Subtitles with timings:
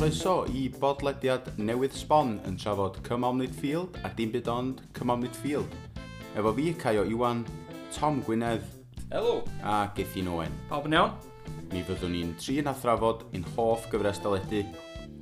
[0.00, 5.74] Croeso i bodlediad newydd sbon yn trafod Cymom Midfield a dim byd ond Cymom Midfield.
[6.32, 7.42] Efo fi, Caio Iwan,
[7.92, 8.62] Tom Gwynedd.
[9.10, 9.42] Helo.
[9.60, 10.54] A Gethin Owen.
[10.70, 11.10] Pawb yn iawn?
[11.68, 14.62] Mi fyddwn ni'n trin a thrafod yn hoff gyfres daledu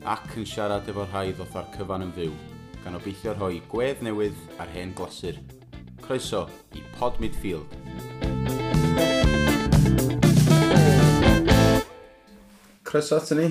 [0.07, 2.37] ac yn siarad efo rhai ddoth ar cyfan yn fyw,
[2.85, 5.41] gan obeithio rhoi gwedd newydd ar hen glasur.
[6.05, 6.45] Croeso
[6.79, 7.67] i Pod Midfield.
[12.87, 13.49] Croeso ato ni.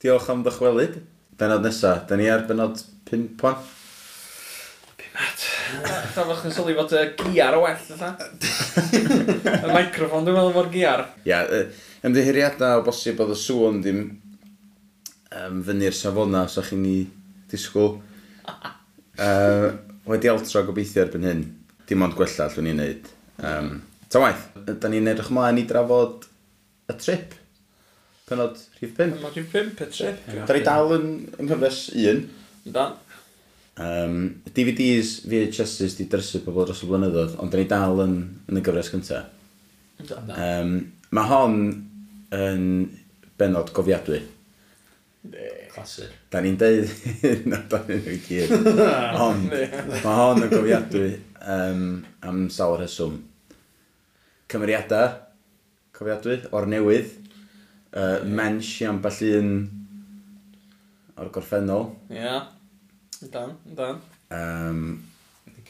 [0.00, 0.94] Diolch am ddychwelyd.
[1.40, 3.60] Benod nesaf, da ni ar benod 5 pan.
[6.14, 8.14] Da fach yn sylwi fod y giar o well, fatha.
[9.66, 11.02] Y microfon, dwi'n meddwl fo'r giar.
[11.28, 11.42] Ia,
[12.06, 14.00] ymddiheiriadau o bosib oedd y sŵn ddim
[15.36, 16.96] um, fyny'r safona os ydych chi'n ni
[17.52, 17.98] disgwyl.
[19.26, 19.68] uh,
[20.08, 21.44] wedi altro gobeithio erbyn hyn.
[21.90, 23.12] Dim ond gwella allwn ni'n neud.
[23.44, 23.70] Um,
[24.08, 26.24] ta waith, da ni'n edrych mlaen i drafod
[26.88, 27.36] y trip
[28.30, 29.16] penod rhif 5.
[29.18, 30.26] Penod rhif 5, Petrip.
[30.46, 31.06] Da ni dal yn
[31.42, 32.24] ymhyfres 1.
[32.70, 32.96] Dan.
[33.80, 34.16] Um,
[34.54, 38.18] DVDs, VHSs di drysu pobl dros y blynyddoedd, ond da ni dal yn,
[38.50, 39.30] yn y gyfres cyntaf.
[40.00, 40.74] Um,
[41.16, 41.56] mae hon
[42.36, 42.66] yn
[43.40, 44.20] benod gofiadwy.
[45.70, 46.12] Clasur.
[46.32, 46.88] Da ni'n deud
[47.50, 48.52] na da ni'n ei gyd.
[49.20, 49.50] Ond,
[50.04, 51.08] mae hon yn gofiadwy
[51.40, 51.82] um,
[52.26, 53.18] am sawl rheswm.
[54.50, 55.12] Cymeriadau,
[55.96, 57.16] cofiadwy, o'r newydd,
[57.94, 59.52] uh, mensh i ambell un
[61.20, 61.90] o'r gorffennol.
[62.10, 62.20] Ie.
[62.20, 62.48] Yeah.
[63.30, 64.00] Dan, dan.
[64.32, 64.84] Um,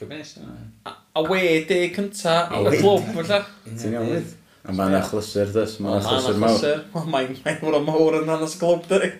[0.00, 3.41] A Awe de cynta, a y glwb felly.
[3.66, 4.36] Ti'n iawn wyth?
[4.64, 6.84] A mae'n achlysur dys, mae'n achlysur mawr.
[7.10, 9.10] Mae'n mawr o mawr yn hanes y glwb dy.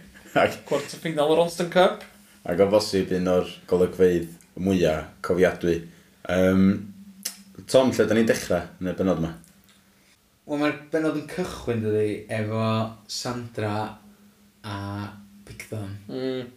[0.69, 2.07] Quarter final o'r Austin Cup.
[2.49, 4.31] Ac o bosib un o'r golygfeidd
[4.63, 5.81] mwyaf cofiadwy.
[6.31, 6.65] Um,
[7.69, 9.35] Tom, lle da ni'n dechrau yn y benod yma?
[10.49, 12.63] Wel mae'r benod yn cychwyn dydi efo
[13.13, 13.75] Sandra
[14.67, 14.77] a
[15.47, 16.49] Bigthorn Mm.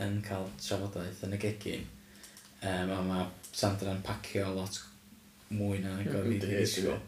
[0.00, 1.84] yn cael trafodaeth yn y gegin.
[2.64, 4.80] Um, a mae Sandra yn pacio lot
[5.52, 6.98] mwy na yn gofyd i yndi, ddisgwyl.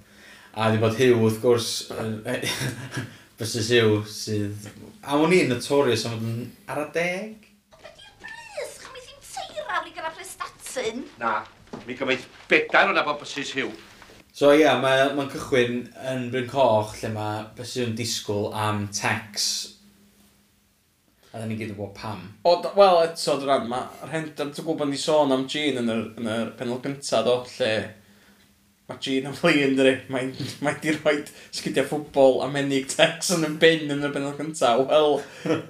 [0.53, 2.21] A di bod Hugh wrth gwrs, yn-
[3.41, 4.69] Bysys Hugh sydd...
[5.03, 7.49] A o'n i'n notorious am fod yn ar y deg.
[7.81, 11.00] Ys, chymys i'n teira i gyda prestatyn.
[11.19, 11.39] Na,
[11.89, 13.72] mi gymaint bedair o na bod Mrs hiw.
[14.32, 19.43] So ie, yeah, mae'n ma cychwyn yn Bryn Coch lle mae Besy'n disgwyl am Tex.
[21.28, 22.22] A dda ni gyd yn bod pam.
[22.48, 26.03] O, wel, eto, dwi'n rhan, mae'r hyn, dwi'n gwybod ni sôn am Jean yn yr,
[26.16, 27.71] yn yr penol gyntaf, do, lle
[28.88, 29.94] mae Jean yn flin, dwi.
[30.16, 30.32] Mae'n
[30.65, 31.19] mae di rhoi
[31.53, 34.87] sgidiau ffwbol a menig Tex yn y bin yn yr penol gyntaf.
[34.88, 35.19] Wel,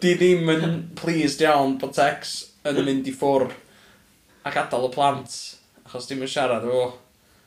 [0.06, 3.50] di ddim yn pleased iawn bod Tex yn mynd i ffwr
[4.46, 5.40] a gadael y plant,
[5.82, 6.92] achos dim yn siarad efo.
[6.92, 7.01] Oh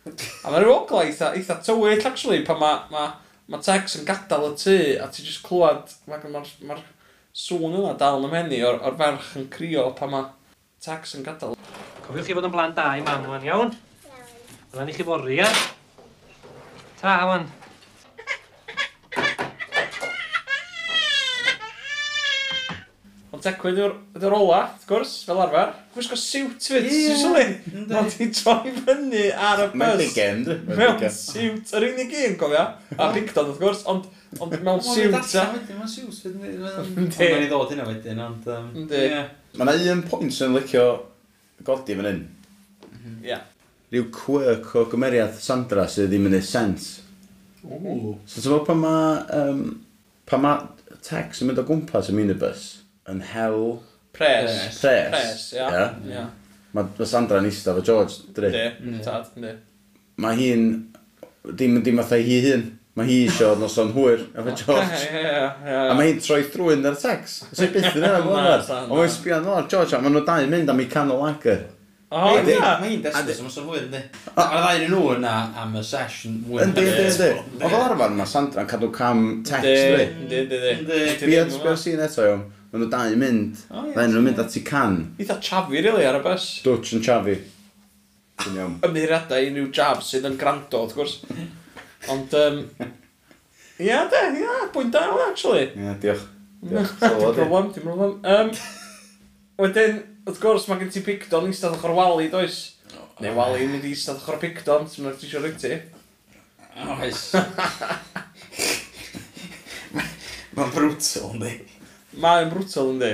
[0.05, 3.05] A mae'n rwogl eitha, eitha tywyll, actually, pan mae ma,
[3.49, 6.77] ma Tex yn gadael y tŷ, a ti jyst clywed, mae'r ma, ma,
[7.33, 10.29] sŵn yna dal yn ymhenni o'r, or ferch yn crio pan mae
[10.85, 11.57] Tex yn gadael.
[12.05, 13.73] Cofiwch chi fod yn blaen da i mam, wan, iawn?
[13.73, 14.29] Iawn.
[14.75, 15.49] Wna'n i chi fori, ia?
[17.01, 17.49] Ta, wan.
[23.45, 25.71] decwyd yw'r ola, wrth gwrs, fel arfer.
[25.93, 27.17] Gwisgo siwt fyd, yeah.
[27.21, 27.45] sili.
[27.85, 29.79] Ond i troi fyny ar y bus.
[29.81, 30.43] Mewn ligen.
[30.67, 31.73] Mewn siwt.
[31.77, 32.65] Yr unig un, cofio.
[32.97, 34.09] A bigdod, wrth gwrs, ond
[34.43, 35.15] ond mewn siwt.
[35.15, 36.63] Mae'n siwt fyd.
[36.65, 38.49] Ond i ddod hynna wedyn, ond...
[39.55, 40.85] Mae yna un pwynt sy'n licio
[41.65, 42.23] godi fan hyn.
[42.91, 43.19] Mhm.
[43.29, 43.41] Ia.
[43.93, 46.95] Rhyw quirk o gymeriad Sandra sydd ddim yn ei sens.
[47.65, 48.15] Ooh.
[48.25, 49.19] So ti'n meddwl pan mae...
[49.39, 49.67] Um,
[50.25, 52.65] pan mae tex yn mynd o gwmpas y minibus
[53.11, 53.61] yn hel...
[54.15, 54.49] Pres.
[54.49, 54.79] Pres.
[54.79, 55.45] Pres, Pres.
[55.57, 55.67] ia.
[55.69, 55.85] ia.
[56.09, 56.25] ia.
[56.75, 58.49] Mae ma yn eistedd fo George, dri.
[58.51, 59.53] Di, tad, di.
[60.23, 60.65] Mae hi'n...
[61.45, 62.65] Dim, dim fatha hi hun.
[62.95, 65.21] Mae hi isio noson hwyr efo George.
[65.67, 67.41] A mae hi'n troi thrwy'n ar sex.
[67.51, 68.57] Sa'i byth yn yna fo yna.
[68.85, 71.25] Ond mae'n sbio yn o'r George a maen nhw dau yn mynd am ei canol
[71.27, 71.65] agor.
[72.15, 72.73] O, ia.
[72.79, 74.01] Mae hi'n desbys am noson hwyr, ynddi.
[74.39, 76.63] A'r ddau nhw yna am y session mwy.
[76.63, 77.31] Ynddi, ynddi, ynddi.
[77.59, 80.39] Oedd o'r arfer mae Sandra'n cadw cam text, ynddi.
[80.39, 81.49] Ynddi, ynddi.
[81.57, 82.45] Sbio sy'n eto, iawn.
[82.75, 83.59] Maen nhw dau yn mynd.
[83.71, 84.95] O, ie, Dda'n nhw'n mynd at i can.
[85.15, 86.45] Eitha chafi, really, ar y bus.
[86.65, 87.35] Dwtch yn chafi.
[88.41, 88.73] Dwi'n iawn.
[88.83, 91.13] Ymddeiriadau i unrhyw jab sydd yn grando, wrth gwrs.
[92.11, 92.57] Ond, yym...
[93.85, 95.69] Ia, de, ia, bwynt da, actually.
[95.71, 96.25] Ie, diolch.
[96.65, 96.91] Diolch.
[96.99, 97.45] Dim Sylwad i.
[97.45, 98.17] problem, dim problem.
[98.27, 98.51] Yym,
[99.63, 102.57] wedyn, wrth gwrs, mae gen ti pigdon i eistedd ochr wali, does?
[103.23, 105.79] Neu wali yn mynd i eistedd ochr pigdon, sy'n mynd i siwr wyt ti.
[106.97, 107.23] Oes.
[110.59, 111.55] Mae'n brutal, ynddi.
[112.21, 113.11] Mae'n brwtol yndi.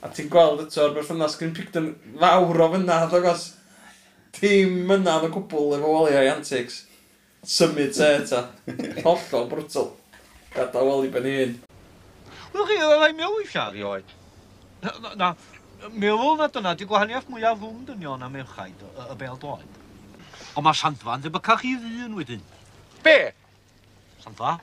[0.00, 1.88] A ti'n gweld eto eto'r berthynas Green Picton
[2.20, 3.46] fawr o fynnad agos.
[4.36, 6.84] Dim mynnad o gwbl efo waliau antics.
[7.42, 8.44] Symud te ta.
[9.04, 9.90] Hollol brutal.
[10.54, 11.58] Gada wali ben i hun.
[12.54, 14.14] Wel chi, oedd ei mewn i siar i oed.
[14.84, 15.32] Na, na,
[15.90, 19.78] meddwl na dyna di gwahaniaeth mwyaf rhwng dynion a merchaid y, y bel doed.
[20.54, 22.46] Ond mae Sandfa'n ddim yn cael chi ddyn wedyn.
[23.04, 23.18] Be?
[24.22, 24.56] Sandfa?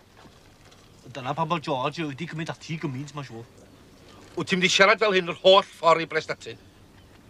[1.14, 3.57] Dyna pan bod George wedi cymryd ati gymaint, mae'n siŵr.
[4.38, 6.58] Wyt ti'n mynd i siarad fel hyn yr holl ffordd i Brestatyn?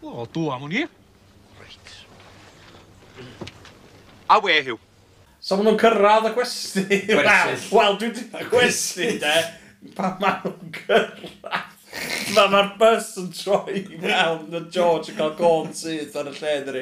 [0.04, 0.81] Wel, dw am hwn i.
[1.62, 1.92] Reit.
[4.27, 4.81] A we, Hugh?
[5.39, 6.83] So maen nhw'n cyrraedd y gwesti.
[7.07, 9.36] Wel, wel dwi wedi gwesti, de.
[9.95, 11.77] Pa maen nhw'n cyrraedd.
[12.36, 16.57] Mae ma bus yn troi mewn na George yn cael gorn syth ar y lle
[16.65, 16.81] ddri.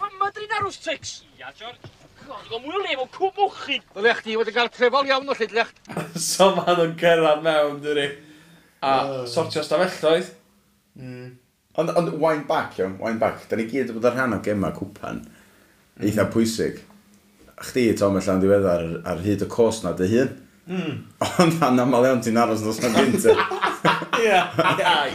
[0.00, 1.92] Mae madrin arws Trixie, Ia, George.
[2.24, 3.78] Gwrdd, mwy o lef o cwmwch chi.
[3.92, 5.76] Dylech ti wedi cael trefol iawn o llydlech.
[6.30, 8.08] so maen nhw'n cyrraedd mewn, dwi
[8.82, 10.32] a sortio stafelloedd.
[10.98, 11.30] Mm.
[11.78, 13.46] Ond on, wind back, iawn, wind back.
[13.48, 15.22] Da ni gyd wedi bod ar rhan o gemau cwpan.
[15.22, 16.04] Mm.
[16.08, 16.82] Eitha pwysig.
[17.58, 20.36] Chdi, Tom, allan diweddar ar, ar hyd y cos na dy hun.
[20.68, 20.96] Mm.
[21.40, 23.34] Ond anna aml iawn ti'n aros nos na gynta.
[24.18, 24.38] Ie.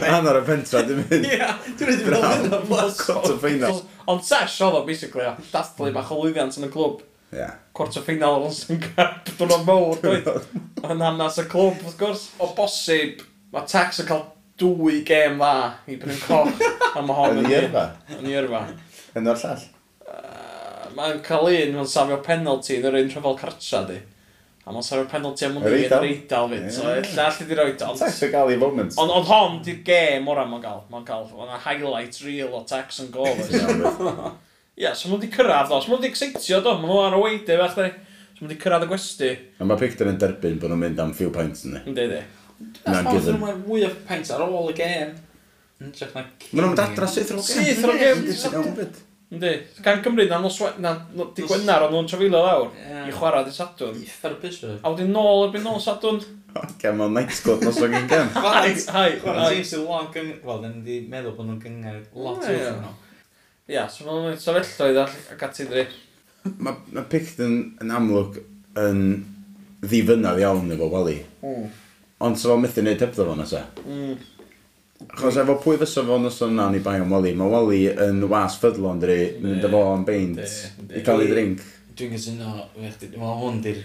[0.08, 1.26] Anna ar y pentra dim mynd.
[1.28, 1.50] Ie.
[1.78, 2.62] Dwi'n rhaid i fel hyn o.
[3.00, 3.82] Quarter final.
[4.10, 7.04] Ond sesh oedd o, basically, a dathlu bach o lwyddiant yn y clwb.
[7.34, 7.50] Ie.
[7.76, 9.28] Quarter final o'r Olsen Cup.
[9.38, 10.50] Dwi'n o'n mowr, dwi'n.
[10.84, 12.26] Yn hanes y clwb, wrth gwrs.
[12.40, 13.22] O bosib,
[13.54, 14.24] Mae Tex yn cael
[14.58, 15.52] dwy gêm dda
[15.90, 16.62] i Bryn Coch
[16.98, 17.84] a mae hon yn yrfa.
[18.16, 18.64] Yn yrfa.
[19.14, 19.62] Yn o'r llall.
[20.94, 24.00] Mae'n cael un, mae'n safio penalty yn yr un rhyfel cartra di.
[24.64, 26.66] A mae'n safio penalty am hwnnw yr reidal fyd.
[26.74, 27.92] So, llall i di roi do.
[28.00, 28.98] Tex yn cael ei moments.
[29.02, 30.84] Ond on, hon di'r gêm o'r am o'n gael.
[30.90, 33.38] Mae'n cael, mae'n highlight reel o Tex yn gol.
[34.74, 35.78] Ie, so mae'n di cyrraedd o.
[35.78, 36.74] So Mae'n di exeitio do.
[36.80, 37.90] Mae'n nhw ar y weidio, fach di.
[38.34, 39.34] So mae'n di cyrraedd y gwesti.
[39.62, 41.84] A mae Picton yn derbyn bod nhw'n mynd am few points yn ni.
[41.92, 42.24] Ynddi, ynddi.
[42.84, 43.34] Na'n gyddyn.
[43.34, 45.16] Hmm, mae'n mwy o pint ar ôl y gêm.
[45.80, 48.22] Mae'n mynd adra syth o'r gêm.
[48.30, 48.94] Syth o'r gêm.
[49.34, 49.52] Ynddi.
[49.82, 50.92] Gan Gymru, na nos Na,
[51.34, 52.70] di Gwennar, ond nhw'n trafilo lawr.
[53.08, 53.96] I chwarae di Sadwn.
[53.98, 54.60] Eitha'r bus.
[54.64, 56.20] A wedyn nôl erbyn nôl Sadwn.
[56.54, 58.30] Oce, mae'n night squad nos o'n gym.
[58.36, 59.08] Hai, hai.
[59.22, 60.38] Chwarae Mae'n sy'n lot gyngor.
[60.46, 62.92] Wel, dyn ni'n meddwl bod nhw'n gyngor lot o'r nhw.
[63.74, 65.00] Ia, so mae'n sefylloedd
[65.34, 65.86] ac ati dri.
[66.60, 68.38] Mae Picton yn amlwg
[68.78, 69.00] yn
[69.82, 71.16] ddifynnaf iawn efo Wally.
[71.42, 71.72] Mm.
[72.22, 73.64] Ond sef o'n mythu neud hebddo fo nesa.
[73.82, 74.14] Mm.
[75.18, 78.58] Chos efo pwy fysa fo noson nawn i bai am Wally, mae Wally yn was
[78.60, 80.38] ffydlon dyri, mynd efo am beint,
[80.94, 81.64] i cael ei drink.
[81.98, 83.82] Dwi'n gysyno, mae hwn di'r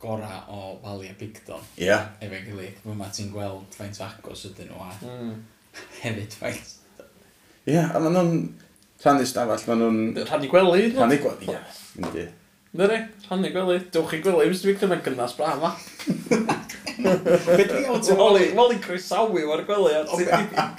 [0.00, 1.62] gora o Wally a Bigdon.
[1.76, 1.86] Ie.
[1.86, 2.10] Yeah.
[2.24, 5.32] Efo'n gilydd, mae ma ti'n gweld faint o agos ydyn nhw a mm.
[6.00, 6.76] hefyd faint.
[7.68, 8.36] Ie, a maen nhw'n
[9.04, 10.22] rhannu stafell, maen nhw'n...
[10.24, 10.86] Rhannu gwely?
[10.96, 12.26] Rhannu gwely, ie.
[12.72, 13.80] Na ni, rhannu gwely.
[13.90, 15.72] Dwch i gwely, ymwys dwi'n cymryd gynnas bra yma.
[17.00, 18.44] Be di iawn ti'n Wally?
[18.54, 19.96] Wally croesawu o'r gwely.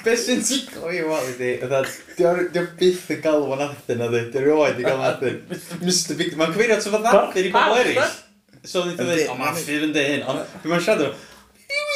[0.05, 1.49] Be sy'n tiglo i Wally di?
[1.59, 4.23] Dwi'n byth yn galw o'n athyn na di.
[4.31, 5.41] Dwi'n rioed i gael athyn.
[5.81, 8.15] Mr Big, mae'n cyfeirio at o'n athyn i bobl eraill.
[8.61, 10.25] So, dwi'n dweud, o, mae'n ffyr yn dweud hyn.
[10.31, 11.19] Ond, dwi'n siarad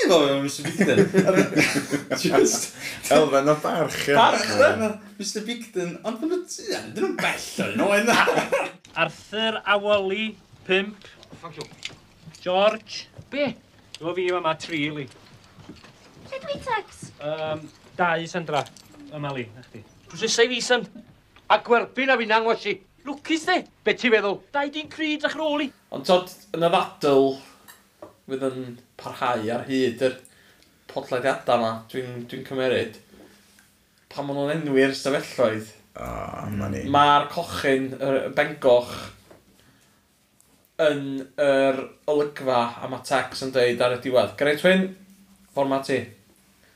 [0.05, 0.99] ti'n gofio Mr Bigden?
[2.21, 2.75] Just...
[3.11, 4.07] Elfen o barch.
[4.13, 4.89] Barch, da.
[5.17, 8.17] Mr Bigden, ond maen nhw'n dyn nhw'n bell o'n nhw yna.
[9.05, 10.35] Arthur Awoli,
[10.67, 10.93] 5.
[11.41, 11.67] Thank you.
[12.41, 13.07] George.
[13.31, 13.51] Be?
[13.97, 15.07] Dwi'n fi yma, mae tri, li.
[16.29, 17.09] Lle dwi tex?
[17.19, 17.65] Um,
[17.97, 18.65] dau, Sandra.
[19.11, 19.83] Yma, li, na chdi.
[20.11, 20.87] Dwi'n sy'n seif Sam.
[21.51, 22.77] A gwerthu'n a fi'n angos i.
[23.05, 23.59] Lwcus, de?
[23.85, 24.39] Be ti'n feddwl?
[24.53, 25.69] Dau di'n cryd a'ch rôl i.
[25.93, 27.35] Ond tod, yn y ddadl,
[28.25, 28.63] fydd yn
[28.99, 30.19] parhau ar hyd yr
[30.91, 32.99] podlediadau yma, dwi'n dwi cymeryd,
[34.11, 35.73] pan maen nhw'n enwi'r sefylloedd.
[35.95, 36.47] Oh,
[36.91, 38.93] Mae'r cochyn, y bengoch,
[40.83, 41.79] yn yr
[42.11, 44.35] olygfa a mae Tex yn dweud ar y diwedd.
[44.39, 44.89] Greit Wyn,
[45.55, 45.99] ffordd ti.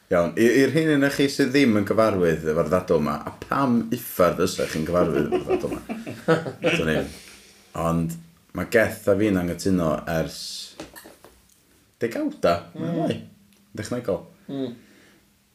[0.10, 4.40] Iawn, i'r hyn yn chi sydd ddim yn gyfarwydd efo'r ddadl yma, a pam iffardd
[4.42, 7.04] ysach chi'n gyfarwydd efo'r ddadl yma?
[7.90, 8.16] Ond
[8.58, 10.40] mae Geth a fi'n anghytuno ers
[12.02, 13.26] degawda, mae'n mm.
[13.80, 14.24] dechnegol.
[14.50, 14.72] Mm.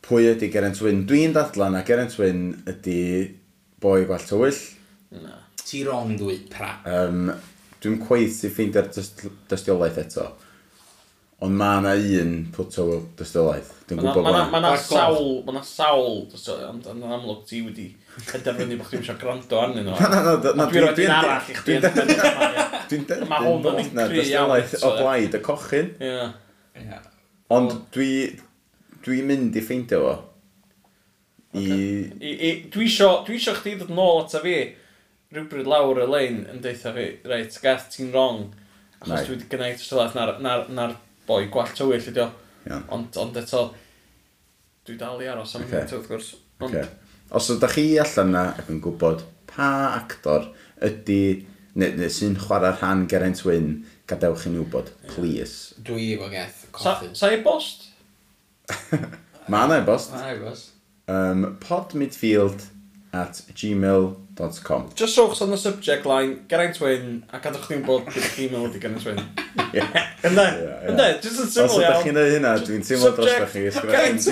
[0.04, 1.02] Pwy ydy Geraint Wyn?
[1.08, 2.98] Dwi'n dadlan a Geraint Wyn ydy
[3.80, 4.60] boi gwall tywyll.
[5.22, 5.38] Na.
[5.64, 6.74] Ti rong dwi pra.
[6.84, 7.30] Um,
[7.80, 10.28] dwi'n cweith i ffeindio'r dystiolaeth eto.
[11.42, 12.84] Ond mae yna un pwt o
[13.18, 13.72] dystiolaeth.
[13.88, 14.36] Dwi'n gwybod bod.
[14.52, 17.88] Mae yna sawl, mae yna sawl dystylaeth, ond yn amlwg ti wedi
[18.30, 19.96] penderfynu bod chdi eisiau gwrando arnyn nhw.
[19.98, 20.68] Na, na, na.
[20.70, 21.80] Dwi'n rhaid i'n arall i chdi.
[22.92, 25.90] Dwi'n derbyn bod yna dystylaeth o blaid y cochyn.
[27.58, 28.10] Ond dwi,
[29.04, 30.16] dwi'n mynd i ffeindio fo.
[31.58, 31.68] I...
[32.70, 34.58] Dwi eisiau chdi ddod nôl ata fi
[35.34, 38.52] rhywbryd lawr y lein yn deitha fi, reit, gath ti'n wrong,
[39.00, 40.94] achos dwi wedi gwneud dystylaeth na'r
[41.28, 42.28] boi gwall tywyll ydi o.
[42.64, 42.84] Yeah.
[42.94, 43.64] Ond, ond eto,
[44.86, 45.84] dwi dal i aros am okay.
[45.84, 46.30] wrth gwrs.
[46.60, 46.68] Ond...
[46.70, 46.86] Okay.
[47.34, 50.50] Os ydych chi allan yna ac yn gwybod pa actor
[50.84, 53.70] ydy, neu, neu sy'n chwarae rhan Geraint Wyn,
[54.10, 55.74] gadewch chi'n wybod, please.
[55.84, 57.14] Dwi efo geth coffin.
[57.16, 57.88] Sa, sa i bost?
[59.52, 60.14] Mae yna i bost.
[60.14, 60.70] Mae yna i bost.
[61.10, 62.68] Um, podmidfield
[63.14, 64.90] at gmail.com geraint.com.
[64.94, 68.68] Just rowch on the subject line, Geraint Wyn, a gadwch chi'n bod gyda chi mewn
[68.68, 69.20] wedi Geraint Wyn.
[70.28, 70.46] Ynde?
[70.90, 71.08] Ynde?
[71.22, 71.70] Just yn syml iawn.
[71.70, 73.60] Os ydych chi'n ei hynna, dwi'n teimlo dros da chi.
[73.90, 74.22] Geraint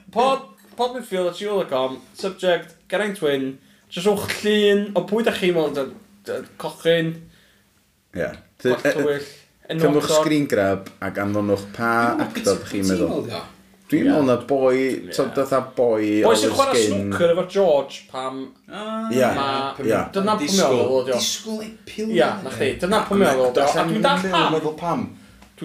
[0.14, 0.40] Pod,
[0.74, 3.44] pod midfield at gmail.com, subject, Geraint Wyn,
[3.90, 5.94] just rowch llun o pwy da chi'n mewn,
[6.60, 7.14] cochyn,
[8.16, 8.34] yeah.
[8.64, 9.30] gwarthwyll,
[9.70, 9.86] enwog.
[9.86, 11.94] Cymwch screen grab ac anfonwch pa
[12.26, 13.30] actor chi'n meddwl.
[13.90, 16.20] Dwi'n meddwl na boi, t'od fatha boi...
[16.22, 18.44] Boi sy'n chwarae snwcr efo George pam...
[18.70, 19.30] Ah, ia,
[19.82, 20.04] ia.
[20.14, 21.16] Dyna pwy meddwl oedd o.
[21.16, 22.12] Disgwyl ei pil.
[22.14, 23.64] Ia, na chdi, dyna pwy meddwl oedd o.
[23.66, 24.54] A dwi'n dall pam.
[24.60, 25.02] Dwi'n pam.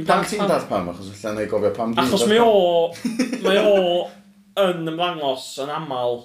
[0.09, 2.89] Pam ti'n dall pam, achos allan ei gofio pam dwi'n Achos mae o,
[3.45, 3.77] mae o
[4.65, 6.19] yn ymddangos yn aml,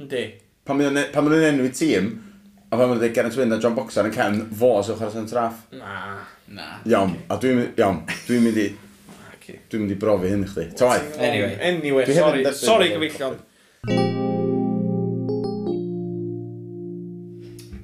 [0.00, 0.24] yndi.
[0.64, 2.10] Pan maen nhw'n e- enw i tîm,
[2.64, 5.28] a pan maen nhw'n Geraint Wyn a John Boxer yn cefn, fo sy'n chwarae sy'n
[5.28, 5.60] traff.
[5.76, 6.22] Na.
[6.56, 6.72] Na.
[6.88, 8.70] Iawn, a dwi'n mynd i
[9.48, 9.60] Fuck you.
[9.72, 10.64] Dwi'n mynd i brofi hyn i chdi.
[10.76, 11.14] Ta waith.
[11.24, 11.54] Anyway.
[11.64, 12.42] Anyway, Dwi sorry.
[12.44, 13.38] Sorry, sorry gyfeillion.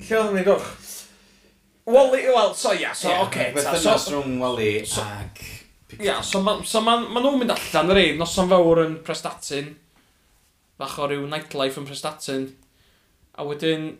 [0.04, 0.66] Lle oedd yn ei gwch?
[1.88, 3.28] Wally, wel, so ia, yeah, so, yeah, oce.
[3.30, 5.40] Okay, Beth rhwng Wally so, ag...
[5.94, 8.98] Ia, yeah, so ma, so ma, ma nhw'n mynd allan yr un, noson fawr yn
[9.06, 9.72] Prestatyn.
[10.80, 12.48] Fach o ryw nightlife yn Prestatyn.
[13.40, 13.94] A wedyn,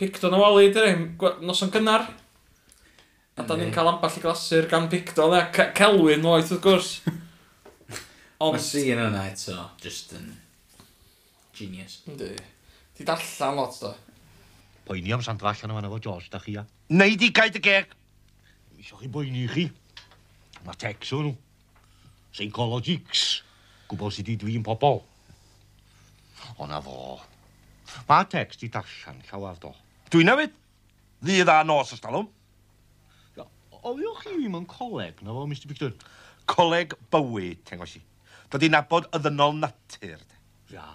[0.00, 2.10] picton o Wally, dyrym, noson gynnar.
[3.32, 6.88] A da ni'n cael amball i glasur gan Picton a C Celwyn oeth wrth gwrs.
[8.42, 8.58] Ond...
[8.58, 10.26] Mae sîn yna eto, just yn
[11.56, 12.02] genius.
[12.10, 12.34] Ynddi.
[12.98, 13.92] Di darllen lot do.
[14.84, 16.66] Poeni am sandra allan o fan efo George, da chi a.
[16.92, 17.96] Neud i gaid y geg!
[18.82, 19.64] Isio chi boeni chi.
[20.66, 21.32] Mae tex o nhw.
[22.34, 23.24] Psychologics.
[23.88, 25.00] Gwbod sydd i dwi'n pobol.
[26.58, 27.16] O na fo.
[28.10, 29.72] Mae tex di darllen llawer, do.
[30.12, 30.52] Dwi'n newid.
[31.24, 32.28] Ddydd a nos ystalwm.
[33.82, 35.92] Oeddech chi ddim yn coleg, na fo, Mr Victor?
[36.50, 38.00] Coleg bywyd, tengosi.
[38.52, 40.20] Dod i nabod y ddynol natur.
[40.22, 40.38] de.
[40.76, 40.86] Ia,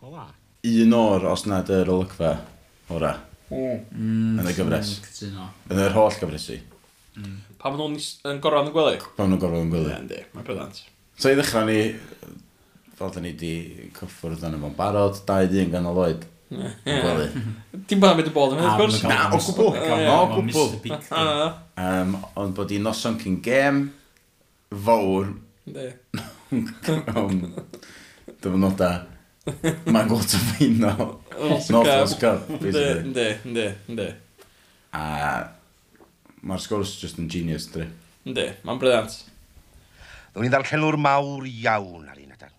[0.00, 0.26] go dda.
[0.66, 2.34] Un o'r, os nad yr olygfa,
[2.90, 3.14] ora,
[3.46, 4.88] Mm, Yn y gyfres.
[5.04, 5.44] cytuno.
[5.70, 6.56] yn yr holl gyfresu,
[7.14, 7.36] mm.
[7.60, 8.98] Pa maen nhw'n is- yn gorau yn y gwely?
[9.16, 9.98] pan nhw'n gorfod yn gwylio.
[10.00, 10.80] yndi, mae'n brydant.
[11.16, 11.94] So i ddechrau ni,
[12.98, 13.52] fel da ni wedi
[13.94, 19.00] cyffwrdd yn efo'n barod, 2-1 gan ganol oed, Dim bod am wedi bod yn hynny,
[19.10, 19.72] Na, o gwbl.
[19.82, 20.68] Na, o gwbl.
[22.42, 23.80] Ond bod hi'n noson cyn gem
[24.86, 25.32] fawr
[25.66, 27.42] rhwng
[28.42, 28.90] dyfynoda
[29.90, 31.20] Mangolta Final.
[31.36, 33.02] North Wales Cup, basically.
[33.02, 34.06] Ynddi, ynddi, ynddi.
[34.96, 35.02] A
[36.46, 37.86] mae'r sgwrs just yn genius, dri.
[38.26, 39.18] Ynddi, mae'n brydant.
[40.36, 42.54] Dwi'n ddarllenwr mawr iawn ar un adar.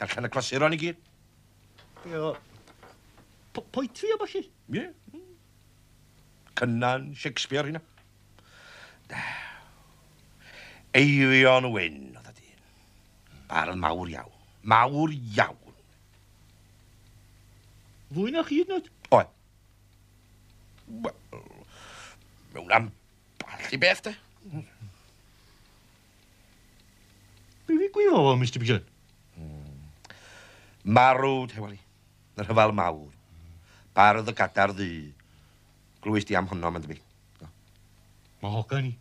[0.00, 1.00] Darllen y clasuron i gyd.
[2.04, 2.42] Diolch
[3.62, 4.48] poetri o bosib?
[4.74, 4.88] Ie.
[6.56, 7.82] Cynnan, Shakespeare hynna.
[9.10, 9.22] Da.
[10.96, 12.60] Eirion Wyn, oedd y dyn.
[13.50, 14.32] Barl mawr iawn.
[14.64, 15.74] Mawr iawn.
[18.16, 19.24] Fwy na chi hyd Oe.
[20.86, 21.42] Wel,
[22.54, 22.88] mewn am
[23.42, 24.14] balli beth, de.
[27.66, 28.86] Be fi gwifo fo, Mr Bijan?
[29.36, 29.84] Mm.
[30.96, 31.80] Marw, te wali.
[32.38, 33.15] Yn mawr
[33.96, 34.90] bardd y gadar ddu.
[36.04, 36.98] Glwys di am hwnno, mae'n dybu.
[38.42, 38.92] Mae hogan ni.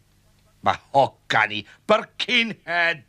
[0.65, 1.65] Mae hogan i.
[1.87, 3.03] Birkinhead!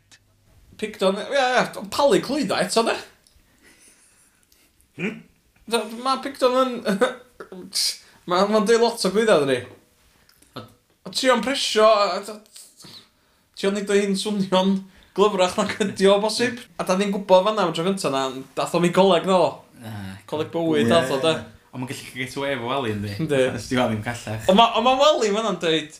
[0.77, 1.63] Picton, ia,
[1.93, 2.93] palu clwydda eto, de?
[4.99, 5.23] Hmm?
[6.03, 6.75] Mae Picton yn...
[8.27, 9.57] Mae'n ma dweud lot o glwydda, dyn ni.
[10.61, 11.87] A ti o'n presio...
[13.57, 14.75] Ti o'n neud o hyn swnio'n
[15.17, 16.59] glyfrach na gydio o bosib.
[16.77, 18.27] A da ni'n gwybod fanna am tro gyntaf na,
[18.57, 19.39] dath o mi goleg no.
[20.29, 21.37] Coleg bywyd dath o, de?
[21.77, 23.13] ond mae'n gallu get away efo Wally ynddi.
[23.21, 23.39] Yndi.
[23.53, 24.47] Nes di Wally yn callach.
[24.49, 25.99] Ond mae ma Wally fan o'n dweud,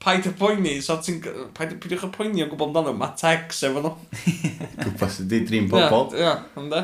[0.00, 1.20] paid y poeni, so ti'n...
[1.56, 3.92] Peidiwch y poeni o gwybod amdano, mae tex efo nhw.
[4.86, 6.08] Gwbod sydd di dream pobol.
[6.16, 6.82] Ia, ynddi.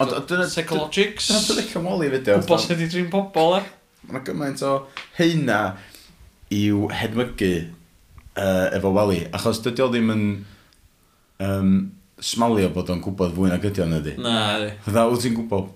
[0.00, 0.48] Ond dyna...
[0.48, 1.28] Psychologics.
[1.28, 2.40] Dyna dwi'n licio Wally fideo.
[2.46, 3.64] Gwbod sydd di dream pobol, e.
[4.08, 4.72] Mae gymaint o
[5.20, 5.60] heina
[6.52, 10.30] i'w hedmygu uh, efo Wally, achos dydy o ddim yn...
[11.42, 11.74] Um,
[12.22, 14.12] smalio bod o'n gwybod fwy na gydio yna di.
[14.22, 14.68] Na, di.
[14.84, 15.70] Fydda, wyt ti'n gwybod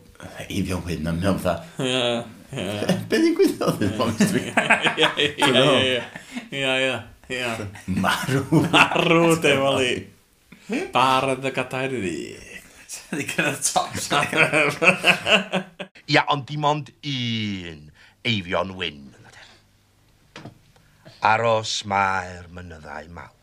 [0.46, 2.24] eifio wedyn am hynny fatha.
[2.56, 4.54] Be di'n ddi'n gwythiodd yn Long Street?
[4.56, 5.48] Ia, ia,
[6.54, 7.54] ia, ia, ia.
[7.90, 8.62] Marw.
[8.70, 9.94] Marw, defol i.
[10.94, 12.16] Bardd y gadair i.
[13.10, 14.30] Di cyrraedd top star.
[16.06, 17.86] Ia, ond dim ond un
[18.26, 19.04] eifion wyn.
[19.10, 19.14] E.
[21.26, 23.34] Aros mae'r mynyddau mawr.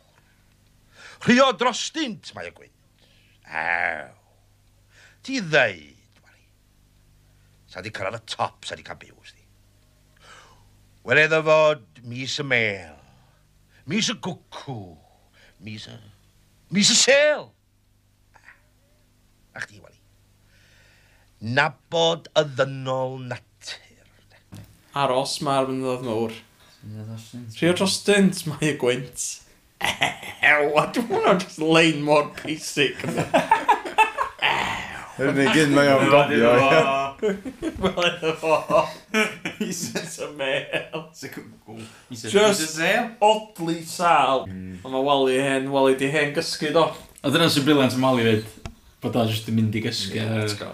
[1.28, 2.78] Rhio drostynt, mae y gwynt.
[3.54, 4.08] Ew.
[5.24, 5.93] Ti ddeud
[7.74, 9.42] Sa di cyrraedd y top, sa di cael byw, sdi.
[11.10, 13.00] Wel eddo fod mis y mel,
[13.90, 14.76] mis y gwcw,
[15.66, 15.96] mis y...
[16.70, 17.48] mis y sel.
[19.58, 19.98] A chdi, Wali.
[21.58, 23.42] Nabod y ddynol natur.
[25.02, 26.38] Aros mae'r mynyddodd mawr.
[27.58, 29.26] Rhio dros dynt mae y gwynt.
[29.82, 33.02] Ew, a dwi'n hwnna just lein mor basic.
[35.18, 36.54] Yr unig un mae o'n gofio.
[37.24, 38.90] Wel, in the far.
[39.60, 40.66] He's just a male.
[41.10, 41.80] It's a cool.
[42.12, 42.80] Just
[43.22, 44.48] oddly sal.
[44.48, 44.82] Mm.
[44.84, 46.84] Ond mae Wally hen, Wally di hen gysgu do.
[47.24, 48.74] A dyna sy'n briliant am Wally fyd.
[49.04, 50.20] Bod o'n just yn mynd i gysgu.
[50.20, 50.74] Yeah,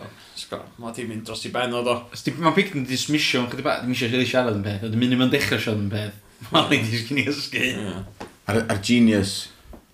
[0.79, 1.95] Mae di mynd dros i ben o do.
[2.41, 4.87] Mae Big yn dismisio, chydig bach, ddim eisiau siarad yn peth.
[4.87, 6.17] Dwi'n mynd i'n dechrau siarad yn peth.
[6.49, 7.63] Wally di sgyn i gysgu.
[7.75, 8.27] ysgu.
[8.49, 9.35] A'r genius,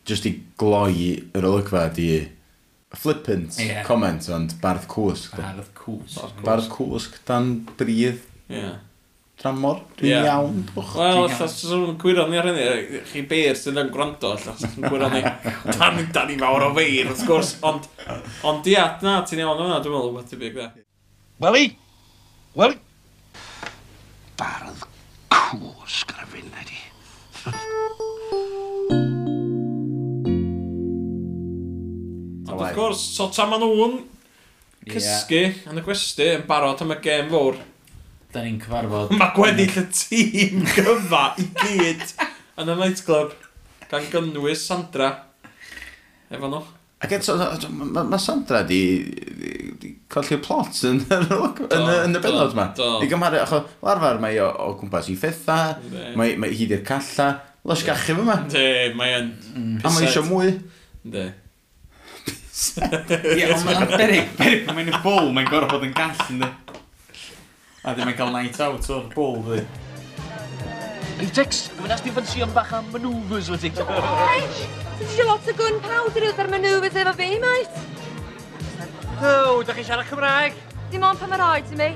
[0.08, 2.10] just i gloi yr olygfa di
[3.00, 3.84] flippant yeah.
[3.88, 5.38] comment, ond bardd cwsg.
[5.40, 6.42] Bardd cwsg.
[6.46, 8.22] Bardd cwsg dan brydd.
[8.52, 8.78] Yeah.
[9.42, 10.28] Dramor, dwi'n yeah.
[10.30, 10.62] iawn.
[10.64, 10.94] Mm.
[10.96, 15.10] Wel, allas sy'n gwirio ni ar hynny, chi beir sy'n yn gwrando, allas sy'n gwirio
[15.12, 15.22] ni
[15.76, 17.90] dan, dan i mawr o feir, wrth gwrs, ond,
[18.48, 20.72] ond ia, na, ti'n iawn o'na, dwi'n meddwl, beth i byg da.
[21.44, 21.68] Weli,
[22.56, 22.80] weli.
[24.40, 24.88] Bardd
[25.36, 26.84] cwsg ar y funud i.
[32.56, 33.98] Ond wrth gwrs, so ta ma nhw'n
[34.88, 35.58] cysgu yeah.
[35.72, 37.58] yn y gwesti yn barod am y gêm fawr.
[38.32, 39.12] Da ni'n cyfarfod...
[39.20, 42.06] Mae gweddill y tîm gyfa i gyd
[42.62, 43.36] yn y nightclub
[43.92, 45.12] gan gynnwys Sandra.
[46.32, 46.64] Efo nhw.
[47.04, 47.36] Ac eto,
[47.92, 48.80] mae Sandra di,
[49.82, 51.28] di colli'r plot yn, yn,
[51.68, 52.70] yn, yn y benod yma.
[53.04, 55.60] I gymharu, achos larfer mae o, o gwmpas i ffetha,
[56.16, 57.34] mae, mae hyd i'r calla,
[57.66, 58.36] Losh gachu fy ma.
[58.46, 59.32] De, mae yn...
[59.58, 59.78] Mm.
[59.82, 60.52] A mae eisiau mwy.
[61.02, 61.24] De.
[62.56, 66.48] Ie, ond mae'n berig, berig, mae'n y bwl, mae'n gorau bod yn gall, ynddi.
[67.84, 69.64] A ddim yn cael night out o'r bwl, dwi.
[71.16, 73.82] Ei, Tex, dwi'n asbi fan si am bach am manoeuvres o Tex.
[73.84, 74.62] Eich,
[75.02, 77.84] ti'n siarad lot o gunpowder wrth ar manoeuvres efo fi, mate.
[79.16, 80.56] O, da chi siarad Cymraeg?
[80.94, 81.90] Dim ond pan mae'r oed i mi.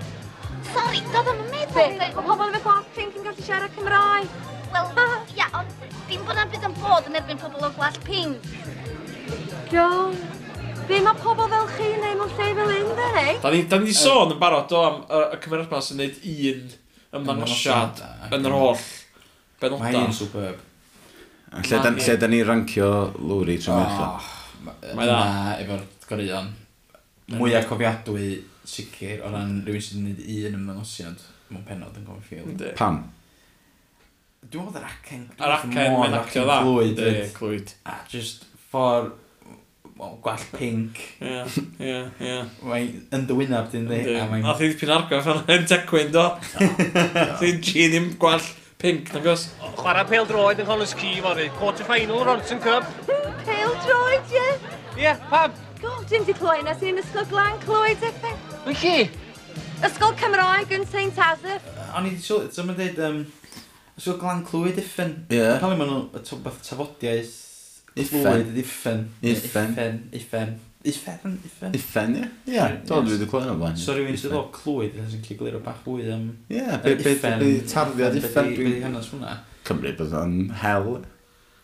[0.73, 1.95] Sorry, doedd am y meddwl.
[1.99, 4.35] Be, o pobl yn y gwallt pink yn gallu siarad Cymraeg?
[4.75, 8.51] Wel, ia, ond dim bod na byd yn bod yn erbyn pobl o gwallt pink.
[9.71, 10.19] John.
[10.89, 13.35] Be mae pobl fel chi yn neud mewn lle fel un, dde, neu?
[13.43, 16.63] Da ni, da ni sôn yn barod o am y cymeriad mas yn neud un
[17.19, 18.01] ymddangosiad
[18.33, 18.81] yn yr holl
[19.61, 19.83] benodau.
[19.83, 20.63] Mae un superb.
[21.59, 22.89] Lle da, lle da ni rancio
[23.21, 24.33] lwri trwy merched?
[24.97, 25.19] Mae da.
[25.61, 26.49] efo'r gorion.
[27.35, 28.33] Mwyaf cofiadwy
[28.73, 32.67] sicr o ran rhywun sydd yn gwneud un ymddangosiad mewn penod yn gofyn ffield.
[32.81, 33.01] Pam?
[34.49, 35.25] Dwi'n meddwl yr acen.
[35.37, 36.61] Yr acen, mae'n acen dda.
[36.65, 37.07] Clwyd.
[37.37, 37.77] Clwyd.
[37.85, 39.13] A just ffordd
[39.99, 40.99] gwall pink.
[41.19, 41.43] Ie,
[41.83, 42.35] ie, ie.
[42.63, 43.99] Mae'n yn dywynaf dyn ni.
[44.15, 46.25] A thyd pyn argraff ar yn tecwyn do.
[47.41, 48.45] Thyd chi ddim gwall
[48.79, 49.49] pink, nag os?
[49.79, 51.49] Chwarae pel droed yn Hollis Key fori.
[51.59, 52.87] Quarter final, Ronson Cup.
[53.43, 54.45] Pêl droed, ie?
[55.03, 55.57] Ie, pam?
[55.81, 58.31] God, dim di cloi yna sy'n ysgol glan clwyd effe.
[58.65, 58.95] Wyn chi?
[59.83, 61.67] Ysgol Cymraeg yn St Asif.
[61.95, 63.21] O'n i wedi sylwi, dyma dweud, um,
[63.99, 65.13] ysgol glan clwyd effen.
[65.27, 65.39] Ie.
[65.39, 65.59] Yeah.
[65.63, 67.38] Pan maen nhw, y tafodiaeth
[68.03, 68.57] Iffen.
[68.63, 69.05] Iffen.
[69.21, 69.77] Iffen.
[70.11, 70.57] Iffen.
[70.83, 71.39] Iffen.
[71.45, 71.73] Iffen.
[71.73, 72.27] Iffen, ie.
[72.53, 73.77] Ie, dod dwi wedi clywed o'n blaen.
[73.79, 76.29] So rhywun sydd o clwyd, yn sy'n cigliro bach fwy am...
[76.47, 78.53] Ie, beth ydy tarddiad iffen?
[78.53, 79.33] Beth ydy hanes hwnna?
[79.67, 80.87] Cymru bydd o'n hel.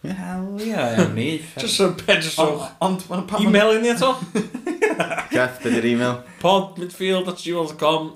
[0.05, 1.29] Hel, ie, iawn ni.
[1.63, 2.67] Just yn pedrwch.
[2.83, 3.47] Ond mae'n pam...
[3.47, 4.11] E-mail i ni eto?
[5.31, 6.19] Gath, beth yw'r e-mail?
[6.43, 7.31] Pod midfield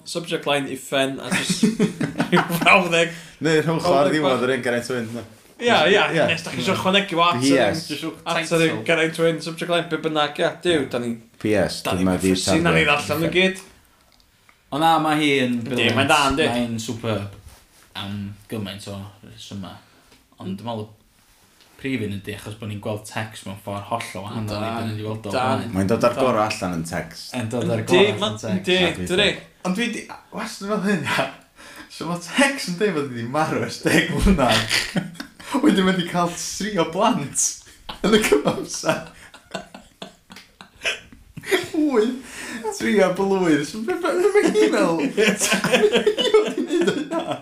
[0.03, 1.63] subject line iffen, a just...
[2.29, 3.15] Rhyw fawddeg.
[3.39, 5.13] Neu rhwng chwarae ddiwedd yr un garaeth o'n
[5.59, 8.13] Ia, ia, nes da chi eisiau chwanegu o at yr...
[8.23, 11.17] At yr Geraint Twin, subject line, be bynnag, ia, diw, da ni...
[11.39, 11.81] P.S.
[11.87, 12.63] Dwi'n Dyma ddi'r sarfod.
[12.63, 13.65] Da ni ddarllen yn gyd.
[14.71, 15.59] O na, mae hi yn...
[15.67, 16.47] Di, mae'n da, ynddi.
[16.53, 17.35] Mae'n superb
[17.99, 18.15] am
[18.51, 18.95] gymaint o
[19.25, 19.73] resyma.
[20.39, 20.87] Ond dwi'n meddwl
[21.79, 24.89] prif un ydy, achos bod ni'n gweld text mewn ffordd holl o wahanol i beth
[24.89, 25.63] ni'n gweld o fan.
[25.75, 27.31] Mae'n dod ar gorau allan yn text.
[27.39, 29.05] Yn dod ar gorau allan yn text.
[29.07, 29.29] Di, di,
[29.67, 31.25] Ond dwi di, wastad yn meddwl hynna,
[31.91, 35.25] so mae text yn dweud bod wedi marw ers deg mlynedd.
[35.57, 37.45] Wedyn wedi cael tri o blant
[38.05, 39.07] yn y cymamser.
[41.73, 42.35] Wyth,
[42.77, 43.63] tri o blwydd.
[43.65, 44.99] So, beth mae hi fel?
[45.69, 47.39] Hi wedi gwneud hynna.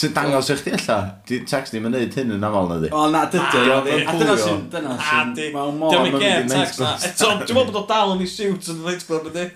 [0.00, 1.10] Sy'n dangos eich di allan?
[1.50, 2.94] Text ni'n mynd hyn yn aml na di?
[2.94, 3.66] O na, dydy.
[3.74, 4.60] A dyna sy'n...
[4.70, 5.34] Dyna sy'n...
[5.34, 6.94] Dyma gem text na.
[7.10, 9.48] Eto, dwi'n meddwl bod o dal yn ei siwt yn y night club ydy?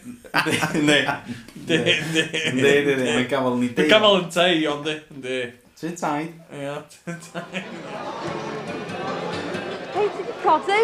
[0.83, 0.99] Ne.
[1.71, 3.13] Ne, ne, ne.
[3.15, 3.85] Mae'n gafel ni ei deud.
[3.85, 4.91] Mae'n gafael yn tei, ond
[5.23, 5.45] di.
[5.85, 6.33] Tit taid.
[6.49, 7.64] Ie, tit taid.
[9.92, 10.79] Pwy ti wedi codi?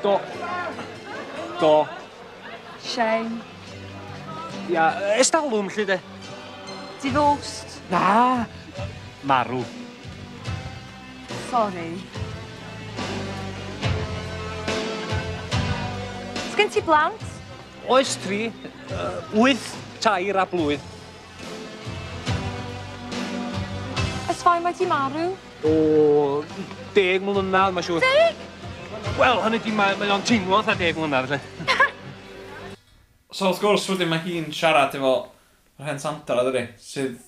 [0.00, 0.14] Do.
[1.60, 1.72] Do.
[2.80, 3.42] Shame.
[4.72, 4.86] Ia,
[5.20, 5.98] estalwm lly de.
[7.04, 7.76] Divorced?
[7.92, 8.46] Na.
[9.28, 9.60] Marw.
[11.52, 11.92] Sorry.
[16.56, 17.32] Sgyn ti blant?
[17.92, 18.46] Oes tri,
[18.88, 20.95] uh, wyth tair a blwydd.
[24.46, 25.32] Shwmae mae ti marw?
[25.66, 25.70] O,
[26.94, 28.04] deg mlynedd, mae'n siŵr.
[28.04, 28.36] Deg?
[29.18, 31.38] Wel, hynny di, mae, mae o'n teimlo eitha deg mlynedd, lle.
[33.26, 35.10] so, wrth gwrs, wedyn mae hi'n siarad efo
[35.80, 37.18] yr hen Sandra, dydy, sydd...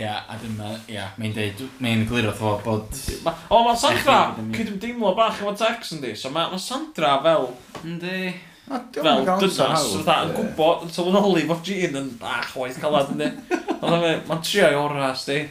[0.00, 2.88] Ia, a dyn ma, ia, mae'n deud, mae'n glir glirio fo bod...
[3.28, 7.18] Ma, o, mae Sandra, cyd yn cydymdeimlo bach efo Tex, yndi, so mae ma Sandra
[7.28, 7.50] fel...
[7.84, 8.30] Yndi.
[8.72, 13.34] Fel dynas, fatha, yn gwybod, yn sylweddoli fod Jean yn bach waith calad, yndi.
[13.82, 15.42] Ond mae'n trio i oras, di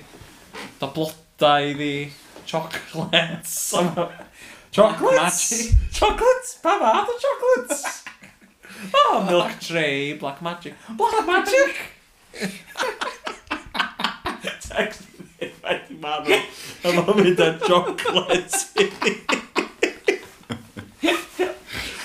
[0.80, 2.12] da blodau iddi,
[2.46, 3.74] chocolates.
[4.72, 5.70] chocolates?
[5.98, 6.58] chocolates?
[6.62, 8.04] Pa fath o chocolates?
[8.96, 10.74] Oh, milk tray, black magic.
[10.98, 11.76] Black magic!
[14.60, 15.04] Text
[15.62, 16.90] wedi marw oh.
[16.90, 18.72] am o'n mynd ar chocolates.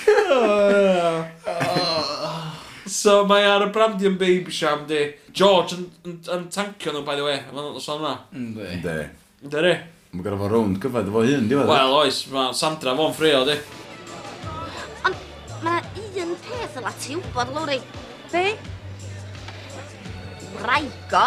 [0.07, 0.45] oh,
[0.77, 1.25] oh.
[1.47, 1.96] oh
[2.97, 5.03] so mae ar y Brandian baby sham di.
[5.37, 7.37] George yn, yn, yn tancio nhw, by the way.
[7.51, 8.13] Mae'n dod o'n hwnna.
[8.33, 8.97] Ynddi.
[9.45, 9.73] Ynddi.
[10.11, 11.67] Mae'n gorau fo rownd gyfed efo hyn, diwedd.
[11.67, 11.73] E?
[11.75, 13.57] Wel, oes, mae Sandra fo'n ffrio, di.
[15.05, 15.21] Ond,
[15.65, 15.83] mae
[16.23, 17.77] un peth yla ti wybod, Lwri.
[18.31, 18.45] Be?
[20.65, 21.25] Raigo.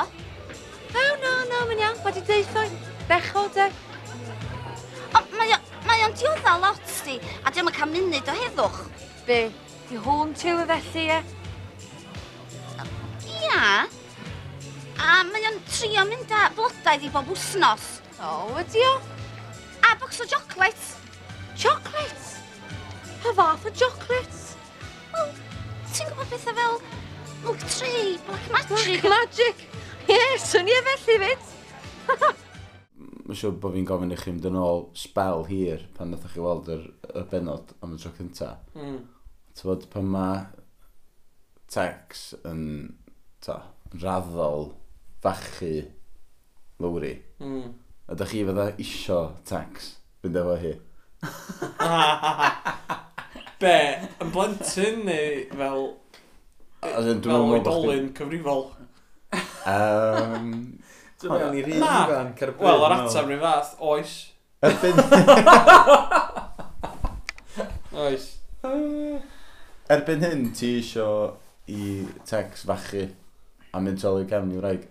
[0.91, 2.65] O, no, no, mae'n iawn, wedi deitho,
[3.11, 3.69] bechol, de.
[5.15, 8.81] Ond, mae o'n diodda lot, di, a diolch yn cael munud o heddwch.
[9.29, 9.45] Be?
[9.91, 11.40] Di hwn ti'w y felly, e?
[13.61, 13.89] dda,
[15.05, 17.89] a mae o'n trio mynd â blodaidd i bob wsnos.
[18.25, 18.93] O, ydi o?
[19.85, 20.97] A bocs o chocolate.
[21.61, 22.39] Chocolate?
[23.21, 24.39] Pa fath o chocolate?
[25.13, 25.33] Wel,
[25.93, 26.79] ti'n gwybod bethau fel
[27.45, 29.03] milk tree, black magic.
[29.05, 29.65] Black magic.
[30.09, 31.51] Ie, yeah, swnio e felly fyd.
[33.27, 36.41] Mae'n siŵr bod fi'n gofyn i chi mynd yn ôl spel hir pan ddech chi
[36.45, 38.55] weld yr, y benod am y tro cynta.
[38.79, 39.05] Mm.
[39.53, 40.41] Ti'n bod pan mae
[41.71, 42.65] Tex yn
[43.45, 43.57] ta,
[44.03, 44.63] raddol
[45.23, 45.75] fachu
[46.81, 47.15] lowri.
[47.41, 47.69] Mm.
[48.11, 49.71] Ydych chi fydda isio tax
[50.21, 50.73] fynd efo hi.
[53.61, 53.77] Be?
[54.21, 55.81] Yn blentyn neu fel...
[56.81, 58.63] As in, dwi'n fel oedolyn cyfrifol?
[59.69, 60.47] Um,
[61.21, 62.65] Dwi'n meddwl ni rhywun ifanc ar y bryd.
[62.65, 64.13] Wel, yr atab rhywun fath, oes.
[64.65, 64.97] Erbyn...
[68.05, 68.25] oes.
[69.93, 71.11] Erbyn hyn, ti isio
[71.71, 71.83] i
[72.29, 73.03] tex fachu
[73.73, 74.87] a mynd troli cefn i'w wraig.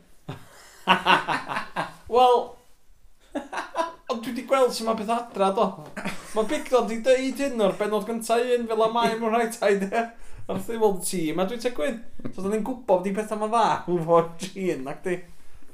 [2.16, 2.38] Wel,
[4.10, 5.68] ond dwi wedi gweld sy'n ma beth adra do.
[6.36, 9.88] Mae Bigdon wedi deud hyn o'r benod gyntaf un fel y mae mwyn rhaid taid
[9.88, 10.06] de.
[10.50, 12.00] Ar ddiwedd ti, mae dwi'n tegwyd.
[12.30, 15.18] So, da ni'n gwybod bod i bethau ma'n dda yn fod Jean, ac di.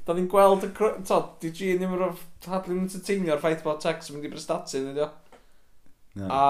[0.06, 0.72] Da ni'n gweld y...
[1.08, 2.18] To, di Jean ddim yn
[2.50, 5.08] hadlu'n entertainio'r ffaith bod Tex yn mynd i brestatu, nid o.
[6.16, 6.28] No.
[6.28, 6.42] A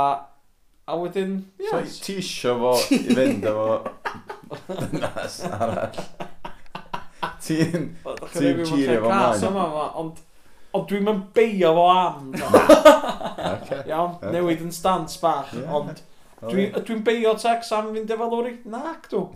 [0.87, 1.65] A wedyn, ie.
[1.65, 1.97] Yes.
[1.97, 3.65] So, ti isio fo i fynd efo
[4.93, 5.97] dynas arall.
[7.47, 7.91] Ti'n...
[8.35, 9.91] Ti'n cheerio fo mlaen.
[10.03, 10.25] Ond
[10.77, 12.35] ond dwi'n mynd beio fo am.
[12.35, 13.83] okay.
[13.91, 15.73] Iawn, newid yn stans bach, yeah.
[15.73, 16.03] ond
[16.51, 18.57] dwi'n dwi beio tex am fynd efo lwri.
[18.71, 19.27] Na, actw.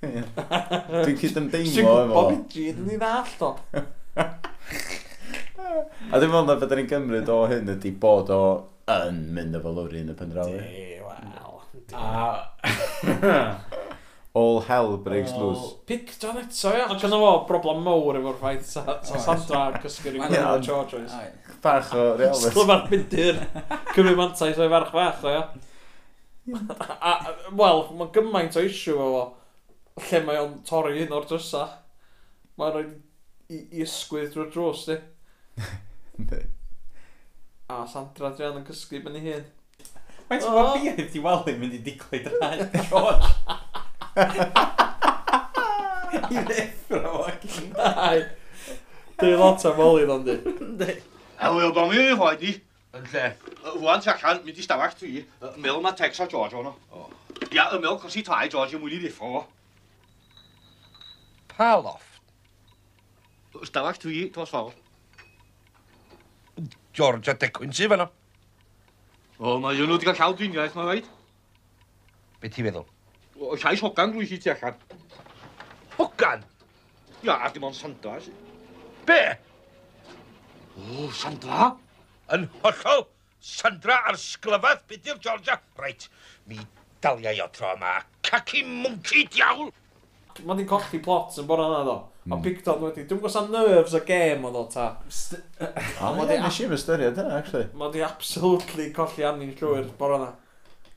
[0.00, 1.84] Dwi'n cyd ymdeimlo efo.
[1.84, 3.52] Dwi'n gwybod gyd yn ei ddall o.
[6.10, 8.42] A dwi'n meddwl na beth ni'n gymryd o hyn ydy bod o
[8.90, 10.62] yn mynd efo lwri yn y pendrawi.
[10.64, 11.18] Di, wel.
[12.00, 12.06] A...
[14.32, 15.74] All hell breaks loose.
[15.86, 16.84] Pic John eto, ia.
[16.86, 21.16] Ac yna fo broblem mawr efo'r ffaith sa, sa Sandra yn cysgu rhywun o'r Georges.
[21.64, 22.52] Bach o realist.
[22.52, 23.40] Sglyfa'r myndir.
[23.90, 25.42] Cymru mantais o'i farch fach o, ia.
[27.58, 29.24] Wel, mae gymaint o issue o fo.
[30.06, 31.64] Lle mae o'n torri un o'r drysa.
[32.60, 32.92] Mae'n rhaid
[33.50, 36.38] i, i ysgwydd drwy'r drws, di.
[37.70, 39.42] A Sandra Adrian yn cysgu ben i hun.
[40.30, 40.54] Mae'n oh.
[40.54, 43.34] ti'n gwybod beth i weld yn mynd i diglau drau, George.
[46.30, 48.18] I ddeffro fo gynnau.
[49.20, 50.24] Di lot am oli ddo'n
[50.80, 50.94] di.
[51.38, 52.52] A wyl do'n i rhoi di.
[52.96, 53.24] Yn lle.
[53.76, 55.24] Rwan ti allan, mynd i stafell tri.
[55.62, 56.74] Mel mae Tex a George o'n o.
[57.50, 59.42] Ia, y mel i tai George yn mwyn i ddeffro fo.
[61.54, 62.18] Pa loft?
[63.68, 64.74] Stafell tri, tos fawr.
[66.96, 68.10] George a Decwyn sy'n fan o.
[69.40, 71.06] O, mae nhw wedi cael llaw dwi'n iaith, mae'n rhaid.
[72.42, 72.88] Be ti'n feddwl?
[73.40, 74.74] O llais hogan rwy'n sy'n allan.
[75.96, 76.42] Hogan?
[77.24, 78.18] Ia, a dim ond Sandra.
[78.20, 78.34] Si.
[79.08, 79.20] Be?
[80.76, 81.70] O, Sandra?
[82.36, 83.06] Yn hollol,
[83.40, 85.56] Sandra ar sglyfedd, beth yw'r Georgia?
[85.80, 86.06] Reit,
[86.50, 86.60] mi
[87.00, 87.94] daliau o tro yma.
[88.28, 89.72] Caci mwnci diawl!
[90.44, 91.96] Mae ni'n colli plot yn bora yna, ddo.
[92.26, 92.36] Mm.
[92.36, 94.90] A Picton wedi, dwi'n gwybod sa'n nerves o game oedd o ta.
[96.04, 96.36] O, mae di...
[96.44, 97.72] Nes i'n ystyried hynna, actually.
[97.76, 100.30] Mae di absolutely colli anni'n llwyr bora yna.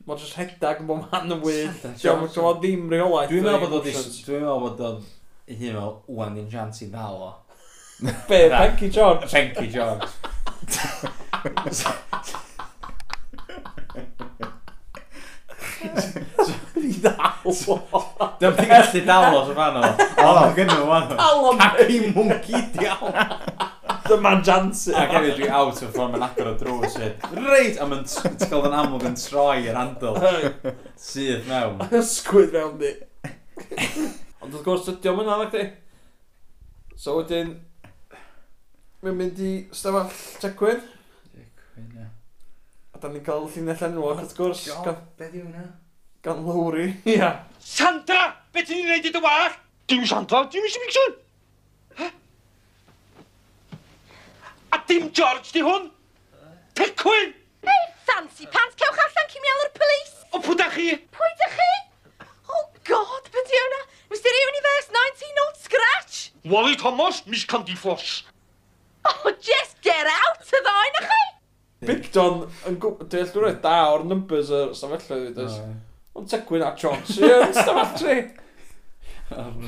[0.04, 1.86] Mae jyst rhedag yn bod man yn wyth.
[1.96, 3.30] Ti'n meddwl ddim reolaeth.
[3.32, 3.94] Dwi'n meddwl bod o'n...
[4.26, 4.98] Dwi'n meddwl bod o'n...
[5.48, 7.32] Un meddwl, wwan i'n jant i ddal o.
[8.28, 9.32] Be, Penky George?
[9.32, 10.04] Penky George.
[16.84, 17.80] I ddal o.
[18.42, 19.82] Dwi'n gallu dal o sy'n fan o.
[20.20, 21.56] O, gynnu o fan o.
[21.63, 23.16] Caci mwnci diawn.
[24.04, 24.96] The man Jansen.
[25.00, 27.10] Ac hefyd dwi out o ffordd mae'n agor o drws i.
[27.39, 28.04] Reit, a mae'n
[28.42, 30.18] cael yn amlwg yn troi i'r handl.
[31.00, 31.80] Sydd mewn.
[32.00, 32.92] Ysgwyd mewn di.
[34.44, 35.63] Ond wrth gwrs, ydi o'n mynd anag di.
[37.00, 37.56] So wedyn,
[39.06, 40.12] mae'n mynd i stafell
[40.44, 40.84] Tecwyn.
[41.32, 42.10] Tecwyn, ie.
[42.92, 44.68] A da ni'n cael llinell enwog, wrth gwrs.
[45.20, 45.70] Be di hwnna?
[46.24, 47.32] Gan Lowry, ia.
[47.63, 48.34] Sandra!
[48.54, 49.60] Be ti'n ei wneud i dy wach?
[49.88, 51.20] Dim Sandra, dim Isi Mixon!
[54.74, 55.92] A dim George di hwn.
[56.74, 57.34] Tecwyn!
[57.64, 60.14] Ei, fancy pants, cewch allan cyn miawr o'r polis.
[60.34, 60.86] O, pwy da chi?
[61.14, 61.68] Pwy da chi?
[62.50, 63.82] Oh, God, beth yw hwnna?
[64.10, 66.16] Mr Universe 19 Scratch.
[66.50, 68.24] Wally Thomas, Miss Candy Floss.
[69.06, 71.22] Oh, just get out o ddoen na chi!
[71.84, 75.78] Big Don, yn gwybod, dwi'n rhaid da o'r numbers o'r stafelloedd i dweud.
[76.18, 78.18] Ond Tecwyn a Jones yn stafellu.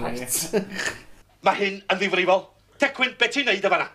[0.02, 0.42] Right.
[1.46, 2.46] Mae hyn yn ddifrifol.
[2.82, 3.90] Tecwyn, beth ti'n neud o fanna?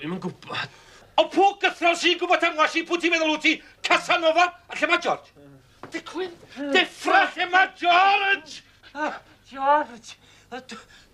[0.00, 0.76] Dwi'n yn gwybod.
[1.20, 3.50] O pw gythro sy'n gwybod am wasi pwy ti'n meddwl wyt ti?
[3.84, 5.34] Casanova a lle mae George?
[5.92, 6.32] Dicwyn,
[6.72, 8.62] deffra lle mae George!
[8.96, 9.18] Ah,
[9.50, 10.16] George,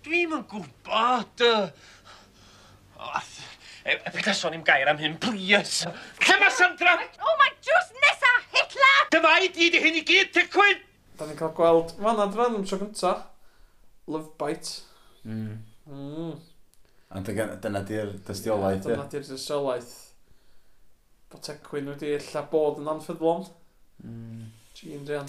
[0.05, 1.43] dwi'm yn gwybod.
[3.83, 5.83] E, Peta sôn i'm gair am hyn, please.
[6.23, 6.95] Lle mae Sandra?
[7.19, 8.99] Oh my just nesa, Hitler!
[9.11, 10.79] Dyma i di di hyn i gyd, Dicwyn!
[11.19, 13.17] Da ni'n cael gweld, mae'n adran am tro cynta.
[14.07, 14.85] Love Bite.
[15.27, 15.57] Mm.
[15.91, 16.37] Mm.
[17.15, 18.83] Ond dyna di'r dystiolaeth.
[18.89, 19.93] Dyna di'r dystiolaeth.
[21.31, 23.47] Bod Tecwyn wedi illa bod yn anffyddlon.
[24.03, 24.45] Mm.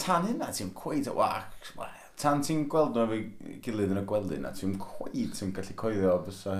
[0.02, 1.70] Tan hynna ti'n cweud o wac.
[2.18, 6.16] Tan ti'n gweld nhw efo gilydd yn y gwely na, ti'n cweud ti'n gallu coeddio
[6.26, 6.56] fysa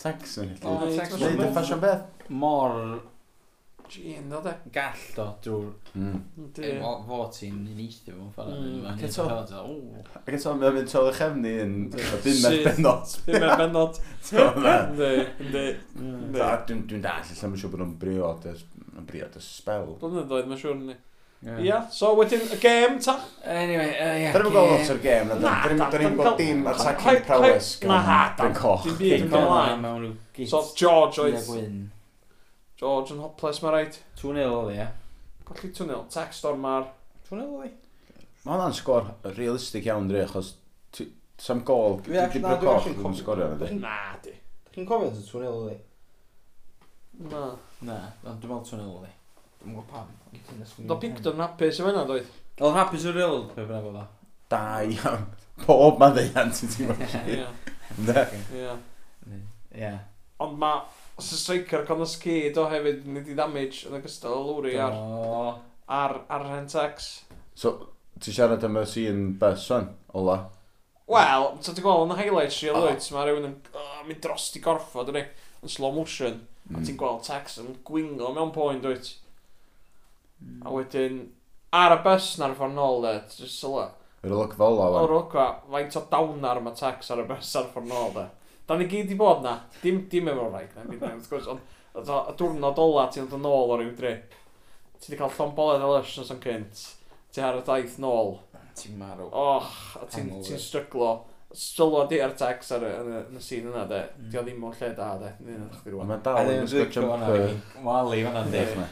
[0.00, 0.88] tecs yn gallu.
[1.20, 2.24] Neud y ffasiwn beth.
[2.32, 2.78] Mor
[3.88, 4.52] Gin, do de?
[4.72, 5.72] Gall o, drwy'r...
[5.94, 6.20] Mm.
[6.56, 8.54] Dwi- Fo fo ti'n uniaethu fo'n ffordd.
[8.56, 9.26] Mm, Mm, ac eto-
[10.24, 12.68] Ac eto, mae'n mynd trol y chefni yn y bumed Syth.
[12.70, 13.14] benod.
[13.28, 14.00] Ddim yn benod.
[14.28, 14.74] T'mo' na?
[14.88, 15.12] Ynddi,
[15.44, 15.64] ynddi.
[16.38, 18.56] Da, Dwi'n dwi'n dall, lle mae'n siŵr bod nhw'n briod y-
[18.98, 19.90] yn briod y spel.
[20.02, 20.96] Blynyddoedd, mae'n siŵr ni.
[21.60, 23.18] Ia, so wedyn y gêm ta?
[23.44, 24.32] Anyway, uh, yeah.
[24.32, 25.34] Dyn ni'n gweld lot o'r gêm, na.
[25.44, 27.74] Na, Dyn ni'n gweld dim attacking prowess.
[27.84, 28.86] Na, ha, Dwi'n coch.
[28.88, 29.82] Dim byd yn cael ymlaen.
[29.84, 30.48] Mewn rhyw git.
[30.48, 31.36] So George oedd...
[31.50, 31.82] Gwyn.
[32.80, 33.98] George yn hopeless mae rhaid.
[34.20, 34.90] 2-0 oedd e, ie.
[35.48, 36.90] Colli 2-0, tex dormar.
[37.30, 37.72] 2-0 oedd.
[37.72, 38.26] E?
[38.44, 40.54] Mae hwnna'n sgor realistig iawn dri, achos
[41.40, 43.74] sam gol, dwi'n dwi'n coch yn sgorio na di.
[43.80, 44.32] Na di.
[44.74, 45.78] Chi'n cofio yn 2-0 oedd i?
[47.30, 47.44] Na.
[47.86, 49.16] Na, dwi'n meddwl 2-0 oedd.
[49.60, 50.10] Dwi'n gwybod pam.
[50.88, 52.30] Do Picton hapus yma yna doedd?
[52.60, 54.04] Oedd hapus o'r ril, pe bynnag oedd o.
[54.52, 55.24] Da iawn.
[55.64, 58.36] Pob ma'n ddeiant i ti'n gwybod.
[58.54, 58.74] Ie.
[59.80, 59.92] Ie.
[60.44, 60.72] Ond ma,
[61.16, 64.74] Os y striker con o skid o hefyd, nid i damage yn ogystal â lwri
[64.82, 64.96] ar,
[65.86, 67.12] ar, ar Rentex.
[67.54, 67.76] So,
[68.18, 70.40] ti siarad am y sy'n bus fan, ola?
[71.06, 74.48] Wel, so ti'n gweld yn y highlights i Lloyds, mae rhywun yn oh, mynd dros
[74.56, 75.26] i gorffod yn
[75.70, 76.40] slow motion.
[76.64, 76.78] Mm.
[76.78, 79.12] A ti'n gweld Tex yn gwingo mewn poen, dwyt.
[80.40, 80.70] A mm.
[80.72, 81.18] wedyn,
[81.76, 83.90] ar y bus na'r ffordd nôl, de, jyst sylwa.
[84.24, 87.74] Yr olygfa ola, Yr olygfa, faint o dawnar mae Tex ar y bus ar y
[87.74, 88.24] ffordd nôl, de.
[88.68, 89.58] Da ni gyd i bod na.
[89.82, 90.72] Dim, dim efo'r rhaid.
[91.94, 94.14] Ond y diwrnod ola ti'n dod yn ôl o ryw dri.
[94.98, 96.88] Ti wedi cael llon llomboledd y lush yn cynt.
[97.34, 98.38] Ti ar y daith nôl.
[98.74, 99.28] Ti'n marw.
[99.28, 101.12] Och, a ti'n ti stryglo.
[101.54, 104.00] Strylo di ar tex ar y yn y, yn y sîn yna de.
[104.16, 104.30] Mm.
[104.32, 105.30] Di o ddim mewn lle da de.
[105.94, 107.44] Mae dal yn ysgwtio jumper.
[107.84, 108.88] Mae Ali fan'na'n dweud yna.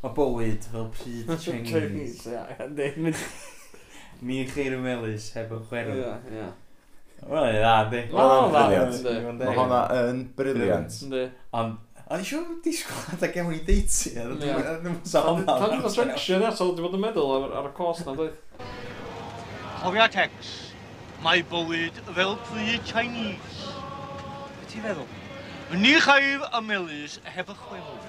[0.00, 1.74] Mae bywyd fel pryd Chinese.
[1.74, 3.12] Chinese, ia.
[4.24, 5.98] Mi Cheir melus heb y chwerw.
[5.98, 6.48] Ia, ia.
[7.28, 8.00] Wel, i dda, di.
[8.12, 9.38] Wel, briliant.
[9.38, 10.98] Mae hwnna yn briliant.
[11.56, 11.78] Ond,
[12.10, 14.14] o'n i siwr disgwyl at y gewn i deiti.
[14.16, 15.44] Dwi'n sôn am.
[15.48, 18.30] Pan dwi'n srection eto, dwi'n bod yn meddwl ar y cos na, dwi.
[19.80, 20.54] Cofia Tex,
[21.24, 23.74] mae bywyd fel pryd Chinese.
[24.58, 25.10] Be ti'n feddwl?
[25.80, 28.00] Ni chaif y melus heb y chwefrau.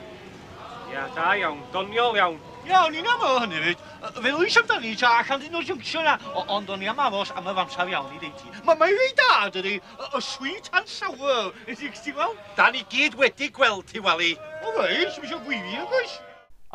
[0.92, 2.40] Ia, da iawn, doniol iawn.
[2.70, 3.80] Iawn, ni'n aml hynny fyd.
[4.22, 7.50] Fe lwys amdani ta allan dyn nhw'r jwnctio na, ond o'n i am aros am
[7.50, 8.52] y famsar iawn i ddeiti.
[8.68, 11.50] Mae mae'n rei da, dydy, y sweet and sour.
[11.66, 12.38] Ydy, gys ti weld?
[12.58, 14.36] Da ni gyd wedi gweld ti, Wali.
[14.62, 16.16] O rei, sy'n eisiau gwyfi yn gais.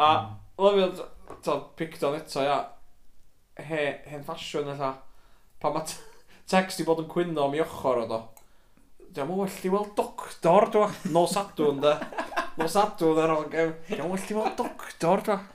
[0.03, 0.11] A,
[0.59, 1.09] lyfio,
[1.47, 2.61] to, picton eto, ia,
[3.63, 4.97] he, hen ffasiwn alla,
[5.63, 5.87] pa mae
[6.51, 8.23] text i bod yn cwyno am i ochr o do.
[9.15, 11.99] Dwi'n mwyn well i weld doctor, dwi'n nos adwn, da.
[12.57, 15.53] Nos adwn, da, dwi'n mwyn well i weld doctor, dwi'n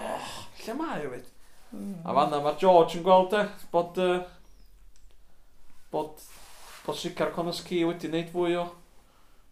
[0.00, 0.32] oh,
[0.64, 1.30] lle mae o fyd?
[1.70, 1.94] Mm.
[2.02, 4.18] A fanna mae George yn gweld e, bod, uh,
[5.94, 6.26] bod,
[6.86, 8.66] bod sicr Connors Key wedi wneud fwy o,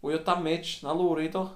[0.02, 1.46] fwy o damage na lwri do.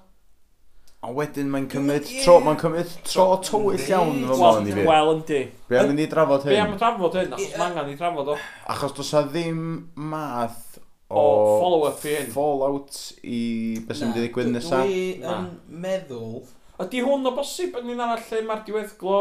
[1.03, 2.23] A wedyn mae'n cymryd yeah.
[2.23, 4.85] tro, mae'n cymryd tro tywyll iawn fo mlaen i fi.
[4.87, 5.39] Wel, yndi.
[5.67, 6.53] Be am i ni drafod hyn?
[6.53, 7.63] Be am y drafod hyn, achos yeah.
[7.65, 8.37] angen i drafod o.
[8.71, 9.65] Achos does a ddim
[9.99, 11.25] math o, o
[11.59, 12.31] follow-up i hyn.
[12.31, 13.41] Fallout i
[13.83, 14.87] beth sy'n mynd i ddigwydd nesaf.
[14.87, 15.49] Dwi yn
[15.83, 16.45] meddwl
[16.81, 19.19] Ydy hwn o bosib yn un arall lle mae'r diweddglo...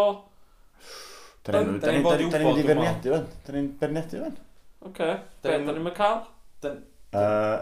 [1.42, 3.28] Da ni'n da ni'n da ni'n mynd i ferniadu fan.
[3.44, 4.36] Da ni'n berniadu fan.
[4.88, 5.08] Oce.
[5.42, 6.20] Be, da ni'n mynd cael?
[6.62, 6.80] Yn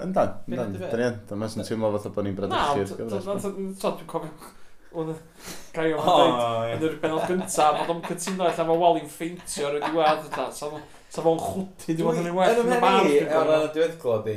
[0.05, 0.35] yndan.
[0.47, 0.79] yn dan.
[0.79, 3.19] Da ni'n, da ni'n teimlo fatha bod ni'n bradychu'r gyfer.
[3.27, 4.47] Na,
[4.91, 9.77] Gai o'n dweud yn yr benod gyntaf, bod o'n cytuno allan mae Wally'n ffeintio ar
[9.79, 10.25] y diwedd.
[10.51, 12.97] Sa fo'n chwti, dwi'n bod yn ei well yn y bar.
[12.99, 14.35] Yn ymhen i, ar y diweddglo di,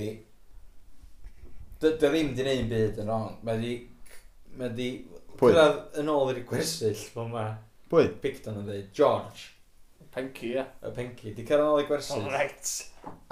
[1.81, 3.33] dy ddim di neud byd yn wrong.
[3.49, 3.73] Mae di,
[4.61, 4.91] mae di
[5.43, 5.51] Pwy?
[5.51, 7.51] Cyrraedd yn ôl i'r gwersyll, fel mae
[7.91, 8.07] Pwy?
[8.23, 9.49] Picton yn dweud, George,
[10.13, 10.63] Penci, ie.
[10.85, 12.27] y penci, di cyrraedd yn ôl i'r gwersyll.
[12.31, 12.73] Right.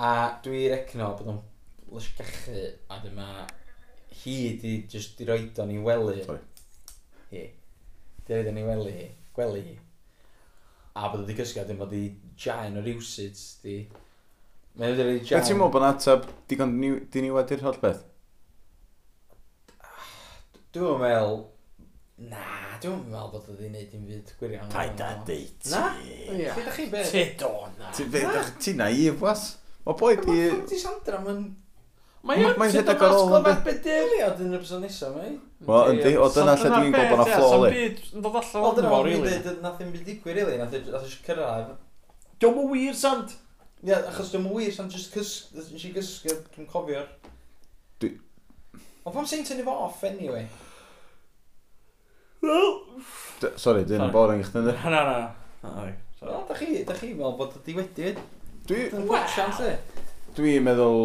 [0.02, 0.12] A
[0.44, 1.42] dwi recno bod o'n
[1.94, 3.28] lysgachu, a dyma
[4.24, 6.24] hi di just di roed o'n i wely.
[6.26, 6.42] Sorry.
[7.32, 7.44] Hi.
[8.26, 9.08] Di roed o'n i wely hi.
[9.38, 9.78] Gwely hi.
[10.98, 12.04] A bod o di gysgu a dim bod i
[12.36, 13.78] giant o rywsyd, di...
[14.80, 15.48] Mae wedi rhaid Be giant.
[15.48, 16.76] ti'n meddwl bod atab ateb digon
[17.14, 18.04] diniwed i'r holl beth?
[19.84, 20.12] Ah,
[20.76, 21.42] dwi'n meddwl
[22.30, 24.68] Na, dwi'n meddwl bod o i'n wneud i'n fyd gwirion.
[24.70, 25.66] Pa i da deud?
[25.72, 25.82] Na?
[26.06, 26.52] Ie.
[26.54, 27.10] Fe da chi beth?
[27.16, 27.90] Ti do na.
[27.98, 29.46] Ti fe da ti naif was?
[29.88, 30.38] Mae boi di...
[30.38, 31.44] Mae ti Sandra mae'n...
[32.22, 35.34] Mae o'n ti dod mas glywed bedeliad yn y person nesaf, mae?
[35.66, 37.86] Wel, yndi, o dyna lle dwi'n gwybod bod yna ffloli.
[38.14, 39.36] Yn dod allan o'n fawr, rili.
[39.42, 41.72] O nath i'n byd digwydd, rili, nath e- i'n e cyrraedd.
[42.38, 43.34] Diolch yn wir, Sant.
[43.82, 47.10] Ie, achos dwi'n mwy wir, Sand, jyst cysgu, dwi'n cofio'r...
[48.04, 48.14] Dwi...
[49.02, 50.46] O pam sy'n tynnu fo off, anyway?
[52.42, 54.74] Sorry, dwi'n yn boring chdi, ynddi?
[54.90, 55.18] Na, na,
[55.62, 55.90] na.
[56.18, 58.14] So, da chi, da chi fel bod ydi wedi...
[58.70, 58.88] Dwi...
[59.10, 59.76] Wel!
[60.38, 61.04] Dwi'n meddwl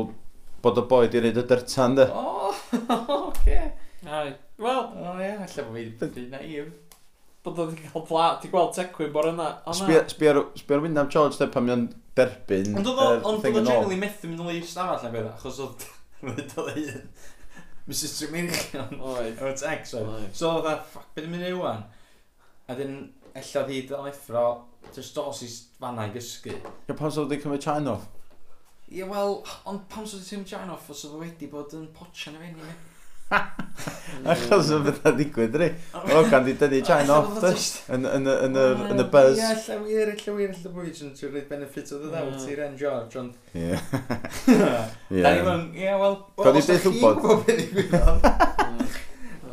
[0.64, 2.06] bod y boi di wneud y dyrtan, de.
[2.08, 2.52] O,
[3.18, 3.60] oce.
[4.06, 6.72] Wel, o ie, allai bod fi wedi naif.
[7.44, 9.52] Bod wedi cael pla, ti gweld tecwyn bore yna.
[9.76, 12.72] Sbio'r Sbi'r Wyndham George, de, pan mi'n derbyn...
[12.80, 15.88] Ond oedd o'n generally methu mynd yn leis stafell na beth, e, achos oedd...
[16.26, 16.78] Oedd o'n
[17.86, 18.98] Mrs Tremircion.
[19.10, 19.38] Oedd.
[19.42, 20.32] Oedd ex oedd.
[20.34, 21.84] So oedd e, a, ffac, beth yn mynd i wan?
[22.66, 22.98] A dyn,
[23.36, 24.46] ella ddi dal effro,
[24.90, 26.56] jyst dos i fanna i gysgu.
[26.56, 28.08] Ie, pan soedd wedi cymryd chain off?
[28.90, 29.38] Ie, wel,
[29.70, 32.74] ond pan sydd wedi cymryd chan off, os oedd wedi bod yn potsian y fenni,
[34.32, 35.68] Achos o beth a digwydd ry.
[35.94, 39.40] O, gan di dynnu chain off dust yn y buzz.
[39.40, 40.90] Ie, lle wir, lle wir, lle bwy.
[40.94, 42.46] Dwi'n siŵr rhaid benefit o ddewt mm.
[42.54, 43.32] i'r en George, ond...
[43.54, 43.74] Ie.
[44.46, 46.18] Da ni fan, ie, wel...
[46.38, 47.22] Codi beth wbod.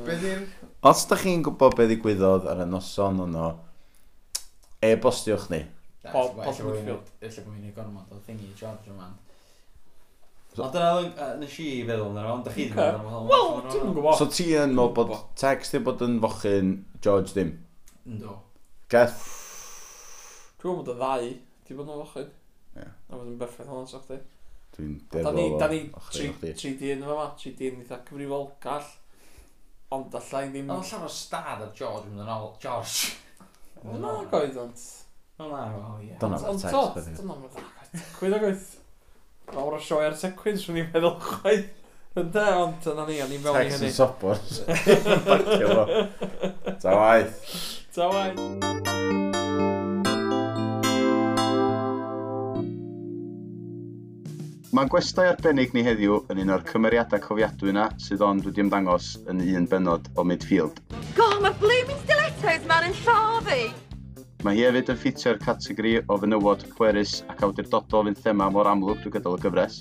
[0.08, 0.48] Beth i'n...
[0.94, 3.52] Os da chi'n gwybod beth ddigwyddodd ar y noson hwnnw,
[4.90, 5.64] e-bostiwch ni.
[6.10, 8.94] Bob Whitfield, lle bod fi'n ei gormod o thingy George.
[10.54, 13.30] So, a dyna nes i feddwl yna, ond da chi ddim yn meddwl.
[13.32, 14.18] Wel, ti'n yn gwybod.
[14.20, 17.56] So ti yn meddwl bod text ddim bod yn fochyn George ddim?
[18.06, 18.36] Ynddo.
[18.94, 19.24] Geth?
[20.62, 21.32] Dwi'n gwybod bod y ddau
[21.66, 22.30] di bod yn fochyn.
[22.78, 22.86] Ie.
[22.86, 24.20] A bod yn berffaith hon sa'ch chdi.
[24.78, 25.80] Dwi'n defol o Da ni
[26.60, 28.94] tri dyn yma ma, tri dyn eitha cyfrifol, gall.
[29.98, 30.70] Ond allai ddim...
[30.70, 33.18] Ond allan o stad a George yn ôl, George.
[33.90, 34.86] Na, goedd ond.
[35.42, 36.14] Na, o ie.
[36.22, 37.12] Dyna mae'r Tex.
[37.18, 38.08] Dyna mae'r Tex.
[38.20, 38.72] Cwyd o goedd
[39.52, 41.72] awr o sioe ar sequins, swn i'n meddwl chwaith.
[42.14, 43.74] Ynda, ond yna ni, o'n i'n mewn i hynny.
[43.74, 44.38] Tex yn sobor.
[45.26, 45.86] Bacio fo.
[46.84, 47.56] Ta waith.
[47.96, 48.42] Ta waith.
[54.74, 59.12] Mae gwestai arbennig ni heddiw yn un o'r cymeriadau cofiadwy yna sydd ond wedi ymddangos
[59.30, 60.82] yn un benod o midfield.
[61.18, 63.64] Go, mae Blooming Stilettos ma'n yn lladd i!
[64.44, 68.98] Mae hi hefyd yn ffitio'r categori o fenywod pwerus ac awdurdodol fy'n thema mor amlwg
[69.00, 69.78] drwy gydol y gyfres.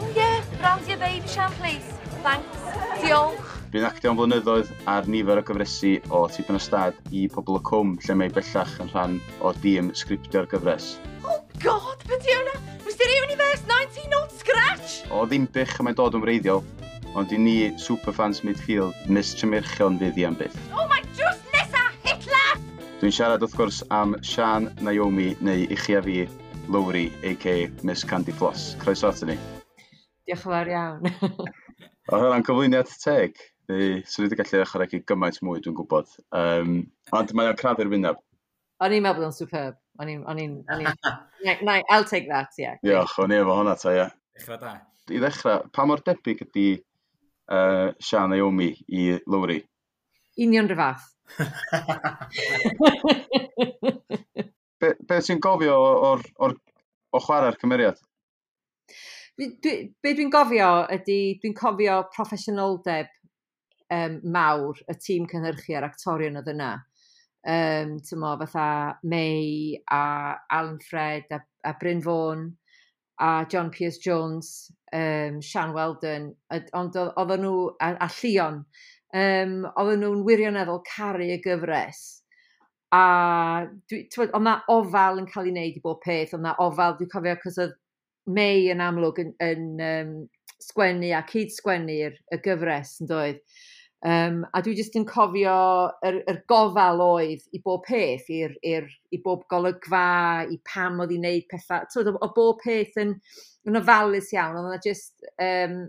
[0.00, 1.84] Oh yeah, round your baby sham please.
[2.24, 2.62] Thanks.
[3.02, 3.50] Diolch.
[3.74, 7.90] Dwi'n actio'n flynyddoedd ar nifer o gyfresu o tipyn o stad i pobl y cwm
[8.06, 10.94] lle mae bellach yn rhan o dîm sgriptio'r gyfres.
[11.28, 12.56] Oh god, beth yw hwnna?
[12.88, 15.02] Mr Universe 19 not Scratch!
[15.12, 16.64] O ddim bych mae'n dod yn wreiddiol,
[17.12, 20.56] ond i ni superfans midfield nes fydd i am byth.
[20.72, 21.47] Oh my just
[22.98, 26.24] Dwi'n siarad wrth gwrs am Sian Naomi neu i chi a fi,
[26.66, 27.68] Lowry, a.k.a.
[27.86, 28.72] Miss Candy Floss.
[28.80, 29.36] Croeso ato ni.
[30.26, 31.04] Diolch yn fawr iawn.
[32.10, 33.36] o hwnna'n cyflwyniad teg,
[33.70, 36.10] neu sy'n wedi gallu ychwanegu gymaint mwy dwi'n gwybod.
[36.34, 36.72] Um,
[37.14, 38.18] ond mae'n crafu'r wyneb.
[38.82, 39.76] O'n i'n meddwl bod o'n superb.
[40.02, 40.24] O'n i'n...
[40.26, 40.56] O'n i'n...
[41.94, 42.64] I'll take that, ie.
[42.64, 42.80] Yeah.
[42.82, 44.08] Diolch, o'n i efo hwnna ta, ie.
[44.40, 44.72] Dechrau da.
[45.06, 46.66] I ddechrau, pa mor debyg ydy
[47.46, 49.60] uh, Sian Naomi i Lowry?
[50.48, 51.06] Union rhyw fath
[54.80, 55.76] be, be ti'n gofio
[56.10, 56.54] o'r, or,
[57.12, 57.98] o chwarae'r cymeriad?
[59.38, 59.46] Be,
[60.02, 63.08] be dwi'n gofio ydy, dwi'n cofio proffesiynoldeb
[63.94, 66.72] um, mawr y tîm cynhyrchu a'r actorion oedd yna.
[67.48, 72.48] Um, tymo, fatha May a Alan Fred a, a Bryn Fawn
[73.18, 76.34] a John Pierce Jones, um, Sian Weldon,
[76.72, 78.62] ond oedden nhw, a, a Llion,
[79.16, 82.06] um, oedden nhw'n wirioneddol caru y gyfres.
[82.94, 87.12] A oedd na ofal yn cael ei wneud i bob peth, oedd na ofal, dwi'n
[87.12, 87.76] cofio, cos oedd
[88.28, 90.14] May yn amlwg yn, yn um,
[90.60, 93.38] sgwennu a cyd-sgwennu'r y gyfres yn doedd.
[94.06, 95.54] Um, a dwi jyst yn cofio
[96.06, 101.16] yr, yr gofal oedd i bob peth, i'r, ir, i bob golygfa, i pam oedd
[101.16, 101.88] i wneud pethau.
[101.90, 103.16] Twyd, o, o bob peth yn,
[103.66, 105.80] yn ofalus iawn, oedd yna jyst um,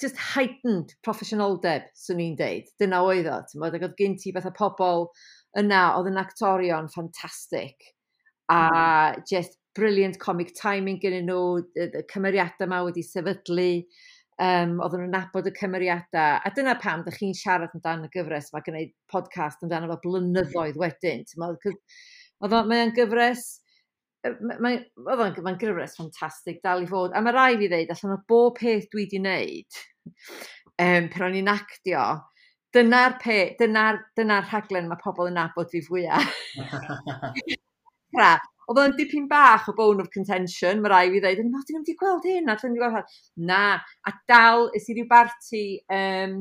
[0.00, 2.70] just heightened proffesionaldeb, swn i'n deud.
[2.80, 5.08] Dyna oedd o, ti'n bod, ac oedd gen ti beth o pobl
[5.60, 7.92] yna oedd yn actorion ffantastig
[8.52, 9.22] a hmm.
[9.30, 13.70] just brilliant comic timing gyda nhw, y cymeriadau yma wedi sefydlu,
[14.38, 18.52] um, oedden nhw'n nabod y cymeriadau, a dyna pam da chi'n siarad amdano y gyfres
[18.52, 21.78] yma, gwneud podcast amdano fo blynyddoedd wedyn, ti'n meddwl,
[22.44, 23.48] oedd o'n gyfres
[24.24, 27.12] oedd o'n gyfres ffantastig dal i fod.
[27.12, 29.82] A mae rai fi ddeud, allan o bob peth dwi wedi wneud,
[30.86, 32.06] um, pan o'n i'n actio,
[32.74, 36.26] dyna'r pe, dyna'r dyna rhaglen mae pobl yn nabod fi fwyaf.
[38.64, 41.80] Oedd o'n dipyn bach o bone of contention, mae rai fi ddeud, o'n i'n nhw
[41.82, 43.48] wedi gweld hyn, a dyn nhw wedi gweld hyn.
[43.50, 43.62] Na,
[44.08, 46.38] a dal, ys i ryw barti um,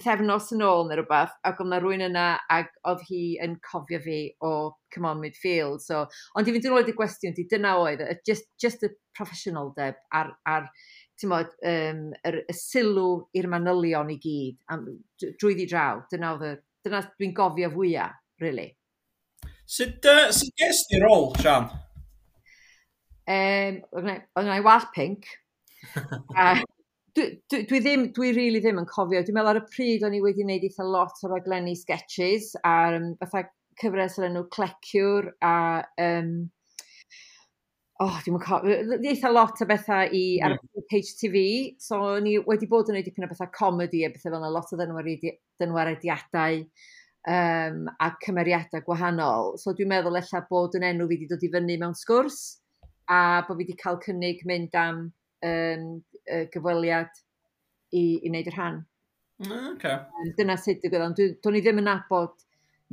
[0.00, 4.00] pethefnos yn ôl neu rhywbeth, ac oedd na rwy'n yna, ac oedd hi yn cofio
[4.04, 4.52] fi o
[4.94, 5.84] come on midfield.
[5.84, 10.00] So, ond i fynd yn ôl i'r gwestiwn, di dyna oedd, just, just y professionaldeb
[10.16, 10.66] ar, ar
[11.28, 14.86] mod, um, yr, y sylw i'r manylion i gyd, am,
[15.20, 16.54] drwy ddi draw, dyna oedd y,
[16.86, 18.70] dyna dwi'n gofio fwyaf, really.
[19.70, 21.68] Sut uh, so ges di rôl, Sian?
[23.30, 25.28] Um, oedd yna i wal pink.
[26.34, 26.56] a,
[27.16, 29.22] Dwi, dwi, dwi, ddim, dwi really ddim yn cofio.
[29.24, 32.74] Dwi'n meddwl ar y pryd o'n i wedi wneud eitha lot o raglenni sketches a
[32.94, 33.48] um, fatha
[33.80, 35.54] cyfres o'r enw Cleciwr a
[36.04, 36.30] um,
[38.04, 40.46] oh, dwi'n mynd cofio, eitha lot o bethau i hmm.
[40.46, 40.86] ar mm.
[40.90, 41.42] HTV,
[41.82, 44.70] so ni wedi bod yn gwneud dipyn o bethau comedi a bethau fel yna, lot
[44.72, 46.62] o ddenwarediadau
[47.28, 49.56] um, a cymeriadau gwahanol.
[49.60, 52.40] So dwi'n meddwl ella bod yn enw fi wedi dod i fyny mewn sgwrs
[53.10, 55.08] a bod fi wedi cael cynnig mynd am
[55.46, 55.86] um,
[56.28, 57.10] uh, gyfweliad
[57.96, 58.80] i, i wneud yr rhan.
[59.40, 59.96] Okay.
[60.20, 62.34] Um, Dyna sut digwydd, ond do'n i ddim yn nabod...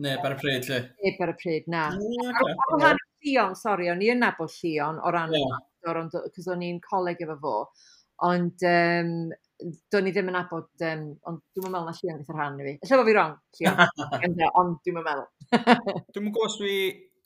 [0.04, 0.80] Ne, bar y pryd, lle?
[1.04, 1.88] Neb ar y pryd, na.
[1.98, 2.54] Okay.
[2.54, 5.58] Ar rhan Llion, sori, o'n i yn nabod Llion o ran yeah.
[5.90, 7.56] ond cos o'n i'n coleg efo fo,
[8.28, 9.12] ond um,
[9.92, 12.76] do'n i ddim yn nabod, um, ond dwi'n meddwl na Llion gyda'r rhan i fi.
[12.84, 13.84] Lle fo fi wrong, Llion,
[14.62, 15.26] ond dwi'n meddwl.
[16.14, 16.78] dwi'n meddwl os fi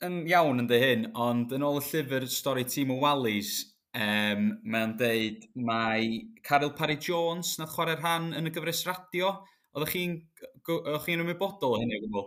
[0.02, 3.52] yn iawn yn dy hyn, ond yn ôl y llyfr Stori Tîm o Wallis,
[3.92, 9.34] Um, mae'n deud mae Caryl Parry Jones nath chwarae'r rhan yn y gyfres radio.
[9.76, 10.16] Oeddech chi'n
[10.64, 12.26] chi ymwybodol o hynny o gwbl?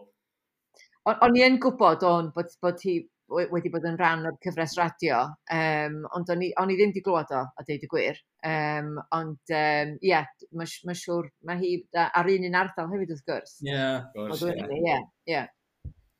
[1.13, 2.99] O'n i yn gwybod o'n bod, bod hi
[3.29, 7.01] wedi bod yn rhan o'r cyfres radio, um, ond o'n i, on i ddim wedi
[7.05, 8.19] glwad o, a deud y gwir.
[8.45, 11.71] Um, ond, ie, um, yeah, mae'n ma siŵr, mae hi
[12.05, 13.55] ar un un ardal hefyd wrth gwrs.
[13.65, 14.53] Ie, yeah, gwrs, ie.
[14.53, 14.77] Yeah.
[14.85, 15.49] Yeah, yeah.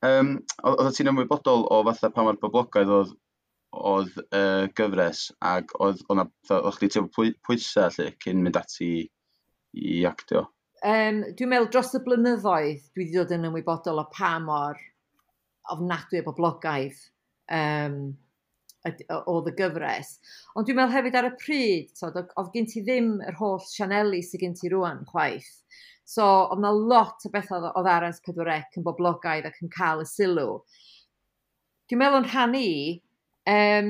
[0.05, 0.35] Um,
[0.65, 3.13] oedd ti'n ymwybodol o fatha pa mae'r boblogaidd oedd
[3.91, 4.43] oedd y
[4.77, 8.91] gyfres ac oedd o'na o'ch chi teimlo pwysau lle cyn mynd ati
[9.75, 10.45] i actio?
[10.85, 14.77] Um, dwi'n meddwl dros y blynyddoedd dwi wedi dod yn ymwybodol o pa mor
[15.73, 16.99] ofnadwy o boblogaidd
[17.55, 17.97] um,
[18.85, 20.11] oedd y gyfres.
[20.53, 24.21] Ond dwi'n meddwl hefyd ar y pryd, so, oedd gen ti ddim yr holl sianeli
[24.25, 25.49] sydd gen ti rwan chwaith.
[26.05, 30.09] So, oedd na lot o bethau oedd arans 4 yn boblogaidd ac yn cael y
[30.09, 30.59] sylw.
[31.89, 32.69] Dwi'n meddwl yn rhan i,
[33.51, 33.89] um,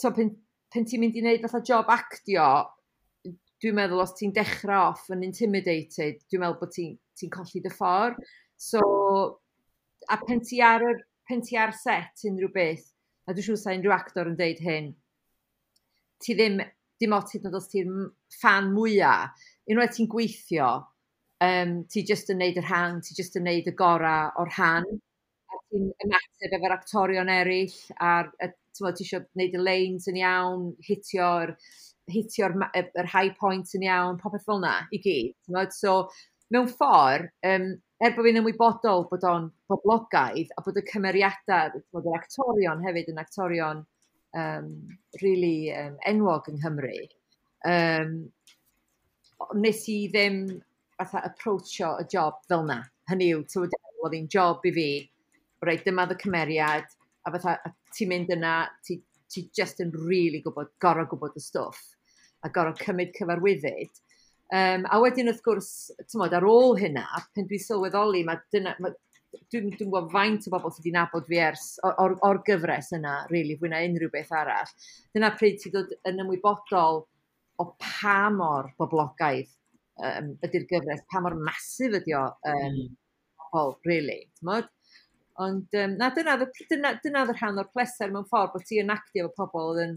[0.00, 0.34] so pen,
[0.72, 2.48] pen ti'n mynd i wneud fatha job actio,
[3.60, 7.62] dwi'n meddwl os ti'n dechrau off yn intimidated, dwi'n meddwl bod ti'n ti, ti colli
[7.64, 8.20] dy ffordd.
[8.60, 8.80] So,
[10.08, 12.86] a pen ti ar, yr, pen ti ar set unrhyw beth,
[13.28, 14.92] a dwi'n siŵr sa unrhyw actor yn deud hyn,
[16.20, 16.60] ti ddim,
[17.00, 17.92] dim ots hyd yn oed os ti'n
[18.40, 20.70] fan mwyaf, unwaith ti'n gweithio,
[21.44, 24.88] um, ti jyst yn neud yr hang, ti jyst yn neud y gorau o'r han,
[25.50, 30.18] a ti'n ymateb efo'r actorion eraill, a'r, a Tymod, ti eisiau gwneud y lanes yn
[30.20, 31.54] iawn, hitio'r
[32.10, 35.36] hitio'r er high points yn iawn, popeth fel yna i gyd.
[35.46, 35.74] Tymod?
[35.76, 35.94] So,
[36.54, 42.08] mewn ffordd, um, er bod fi'n ymwybodol bod o'n boblogaidd a bod y cymeriadau, bod
[42.08, 43.84] yr actorion hefyd yn actorion
[44.40, 44.70] um,
[45.22, 46.96] really um, enwog yng Nghymru,
[47.68, 48.16] um,
[49.60, 50.42] nes i ddim
[51.00, 52.80] fatha approachio y job fel na.
[53.10, 54.88] Hynny yw, tywyd, oedd hi'n job i fi,
[55.66, 56.88] reit, dyma y cymeriad,
[57.26, 58.54] a fatha, a ti'n mynd yna,
[58.86, 59.00] ti,
[59.30, 61.82] ti just yn really gwybod, gorau gwybod y stwff,
[62.44, 64.00] a gorau cymryd cyfarwyddyd.
[64.50, 65.70] Um, a wedyn wrth gwrs,
[66.10, 67.04] tymod, ar ôl hynna,
[67.36, 68.90] pen dwi'n sylweddoli, mae dyna, ma,
[69.52, 73.14] dwi'n dwi gwybod faint o bobl sydd wedi nabod fi ers o'r, or gyfres yna,
[73.30, 74.72] really, fwy na unrhyw beth arall.
[75.14, 77.04] Dyna pryd ti'n dod yn ymwybodol
[77.60, 79.52] o pa mor boblogaidd
[80.02, 82.90] um, ydy'r gyfres, pa mor masif ydy o um, mm.
[83.52, 84.24] bobl, really.
[84.40, 84.70] Tymod?
[85.40, 86.34] Ond um, na, dyna,
[86.68, 89.82] dyna, dyna oedd rhan o'r pleser mewn ffordd bod ti yn actio efo pobl oedd
[89.86, 89.94] yn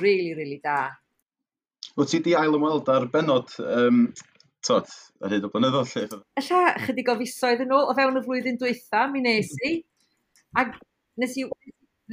[0.00, 0.78] really, really da.
[1.98, 3.98] Wyt ti di ail ymweld ar benod, um,
[4.66, 4.88] tot,
[5.24, 6.20] ar hyd o blynyddoedd lle?
[6.42, 9.68] Alla, chydig o fisoedd yn ôl, o fewn y flwyddyn dwytha, mi nes i.
[10.58, 10.60] A
[11.20, 11.44] nes i,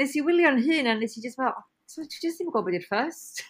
[0.01, 1.57] nes i wylio'n hyn a nes i just fel,
[1.89, 3.35] so ti just ddim yn gwybod beth i'r ffyrst?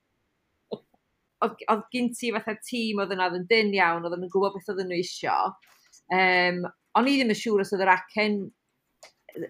[1.44, 4.72] oedd, oedd gyn ti fatha tîm oedd yna yn dyn iawn, oedd yn gwybod beth
[4.74, 5.36] oedd nhw isio.
[6.14, 6.64] Um,
[6.98, 8.40] o'n i ddim yn siŵr os oedd yr acen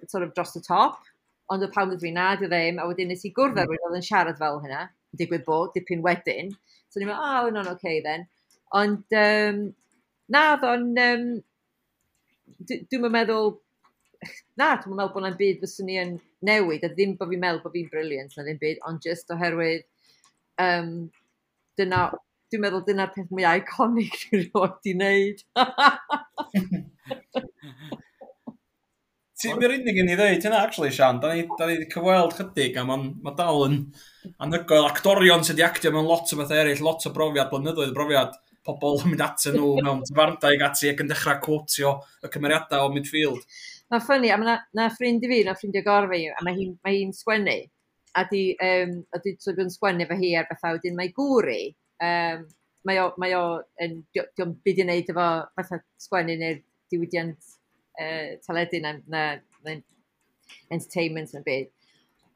[0.09, 1.01] sort of, dros y top,
[1.51, 3.75] ond oedd pawb yn fi na, dio ddim, a wedyn nes i gwrdd ar hmm.
[3.75, 4.85] rwy'n oedd yn siarad fel hynna,
[5.19, 6.53] digwydd bod, dipyn wedyn.
[6.91, 8.27] So ni'n meddwl, oh, we're not okay then.
[8.77, 9.63] Ond, um,
[10.31, 11.27] na, oedd o'n, um,
[12.69, 13.55] dwi'n meddwl,
[14.61, 17.65] na, dwi'n meddwl bod yna'n byd fyswn ni yn newid, a ddim bod fi'n meddwl
[17.65, 19.87] bod fi'n briliant na ddim byd, ond just oherwydd
[20.63, 20.93] um,
[21.81, 22.05] dyna,
[22.51, 25.43] dwi'n meddwl dyna'r peth mwy iconic dwi'n rhoi di wneud.
[29.41, 32.85] Ti'n mynd unig yn ei ddweud, hynna actually Sian, da ni wedi cyfweld chydig a
[32.85, 33.79] mae'n ma dal yn
[34.45, 34.89] anhygoel.
[34.91, 38.37] Actorion sydd wedi actio mewn lot o beth eraill, lot o brofiad, blynyddoedd brofiad,
[38.69, 42.91] pobl yn mynd atyn nhw mewn tyfardau ac ati ac yn dechrau quotio y cymeriadau
[42.91, 43.47] o midfield.
[43.91, 47.07] Mae'n ffynnu, a mae na, ffrind i fi, na ffrindiau gorfau, a mae hi'n hi
[47.17, 47.57] sgwennu
[48.15, 51.61] a di, um, a di so yn sgwennu fe hi ar bethau, wedyn mae gwri,
[52.07, 52.45] um,
[52.89, 53.45] mae o, mae o
[53.85, 57.53] yn, diolch byd i wneud efo bethau sgwennu neu'r diwydiant
[58.01, 59.25] uh, teledu na, na,
[59.67, 59.77] na
[60.75, 61.71] entertainment yn byd.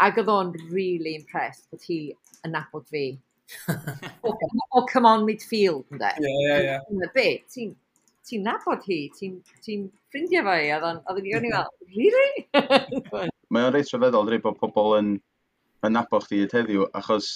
[0.05, 2.01] Ac oedd o'n really impressed bod hi
[2.45, 3.07] yn nabod fi.
[4.25, 6.09] Oh, o, o, oh, come on midfield, ynddo.
[6.17, 7.09] Ie, ie, ie.
[7.13, 7.75] Beth, ti'n
[8.25, 9.77] ti nabod hi, ti'n ti
[10.09, 13.29] ffrindiau fo hi, oedd o'n i'n gwneud, really?
[13.53, 15.11] Mae o'n reit rhyfeddol, rhaid bod pobl yn
[15.87, 17.33] yn nabod chdi hyd heddiw, achos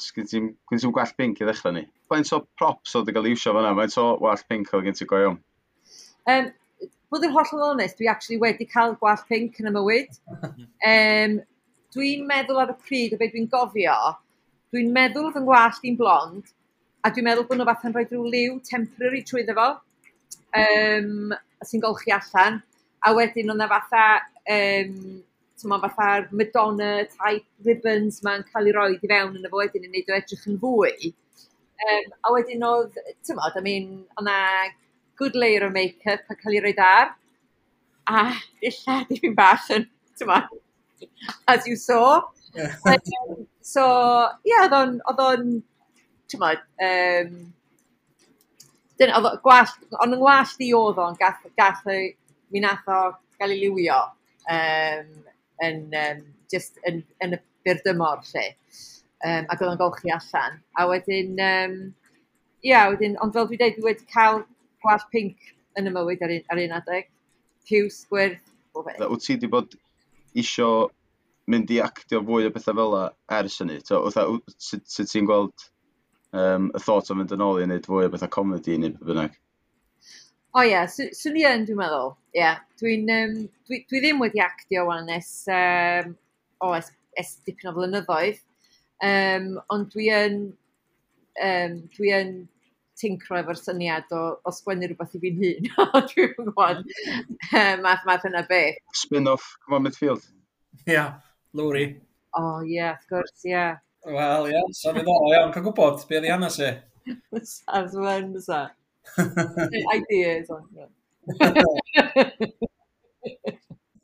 [0.00, 1.86] sgyn ti'n gwell pink i ddechrau ni.
[2.12, 3.74] Faint o props oedd y gael iwsio fan'na?
[3.78, 5.42] Faint o wall pink oedd gen ti go iawn?
[6.30, 6.52] Um,
[7.12, 10.16] Bydd yn hollol onest, dwi actually wedi cael gwall pink yn y mywyd.
[10.90, 11.36] um,
[11.94, 13.96] dwi'n meddwl ar y pryd o beth dwi'n gofio,
[14.74, 16.50] dwi'n meddwl oedd yn ngwallt i'n blond,
[17.06, 19.68] a dwi'n meddwl bod nhw fath yn rhoi drwy liw temporary trwy ddefo,
[20.60, 21.36] um,
[21.70, 22.58] sy'n golchi allan,
[23.06, 24.04] a wedyn o'na fatha
[24.56, 24.98] um,
[25.60, 29.86] tyma, fatha'r Madonna type ribbons ma'n cael ei roi i fewn yn y fo wedyn
[29.88, 31.12] yn neud o edrych yn fwy.
[31.86, 33.90] Um, a wedyn oedd, ti'n modd, I mean,
[34.20, 34.36] o'na
[35.20, 37.14] good layer o make-up a cael ei roi dar.
[38.08, 38.28] A
[38.64, 40.52] illa, di fi'n bach yn, ti'n modd,
[41.52, 42.22] as you saw.
[42.56, 42.76] Yeah.
[42.88, 43.84] um, so,
[44.44, 45.52] ie, yeah, oedd o'n,
[46.30, 47.36] ti'n modd, um,
[49.00, 51.84] dyn, oedd gwallt, ond yn gwallt i oedd o'n gath, gath,
[52.52, 53.00] mi nath o
[53.40, 54.02] gael ei liwio.
[54.46, 55.08] Um,
[55.64, 58.46] yn, um, just yn, yn y byrdymor lle.
[59.24, 60.60] Um, ac oedd o'n golchi allan.
[60.78, 61.78] A wedyn, um,
[62.66, 64.42] ia, wedyn, ond fel dwi dweud, dwi wedi cael
[64.84, 67.08] gwallt pink yn y mywyd ar un, ar un adeg.
[67.66, 68.42] Piws, gwyrdd,
[68.76, 69.00] bob beth.
[69.12, 69.78] Wyt ti wedi bod
[70.38, 70.70] isio
[71.50, 72.98] mynd i actio fwy o bethau fel
[73.38, 73.80] ers hynny?
[73.86, 74.04] So,
[74.58, 75.66] sut ti'n gweld
[76.36, 79.36] um, y thought o fynd yn ôl i wneud fwy o bethau comedi neu bynnag?
[80.56, 82.14] O ie, swn i yn, dwi'n meddwl.
[82.32, 82.60] Ie, yeah.
[82.80, 83.10] dwi'n...
[83.12, 83.32] Um,
[83.68, 86.14] dwi, dwi ddim wedi actio wan es, um,
[86.64, 86.88] o, es,
[87.20, 88.38] es dipyn o flynyddoedd.
[89.04, 90.38] Um, ond dwi yn...
[91.44, 92.36] Um, dwi yn
[92.96, 95.66] tincro efo'r syniad o, o sgwennu rhywbeth i fi'n hun.
[96.08, 96.80] dwi'n gwybod
[97.84, 98.80] math math yna beth.
[98.96, 100.24] Spin-off, come on midfield.
[100.86, 101.10] Ia, yeah,
[101.52, 101.90] Lowry.
[102.32, 103.52] O oh, ie, yeah, of gwrs, ie.
[103.52, 103.76] Yeah.
[104.06, 106.72] Wel, ie, yeah, so ddiddorol iawn, cael gwybod, be oedd i anna si?
[107.34, 108.64] Fysa, fysa, fysa.
[109.98, 110.64] Ideas on.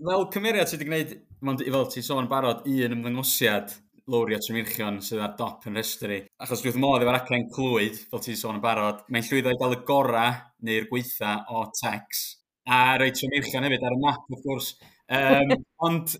[0.03, 3.74] Fel cymeriad sydd wedi gwneud, mond i fel ti sôn barod, un ymddangosiad
[4.11, 6.18] lowri lwrio Tremirchion sydd ar dop yn rhestri.
[6.42, 9.76] Achos dwi'n modd efo'r acen clwyd, fel ti'n sôn yn barod, mae'n llwyddo i gael
[9.76, 12.22] y gorau neu'r gweitha o Tex.
[12.66, 14.72] A roi Tremirchion hefyd ar y map, wrth gwrs.
[15.12, 15.55] Um,
[15.86, 16.16] ond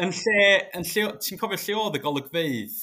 [0.00, 0.46] yn lle,
[0.78, 2.78] yn lle ti'n cofio lle oedd y golygfeidd?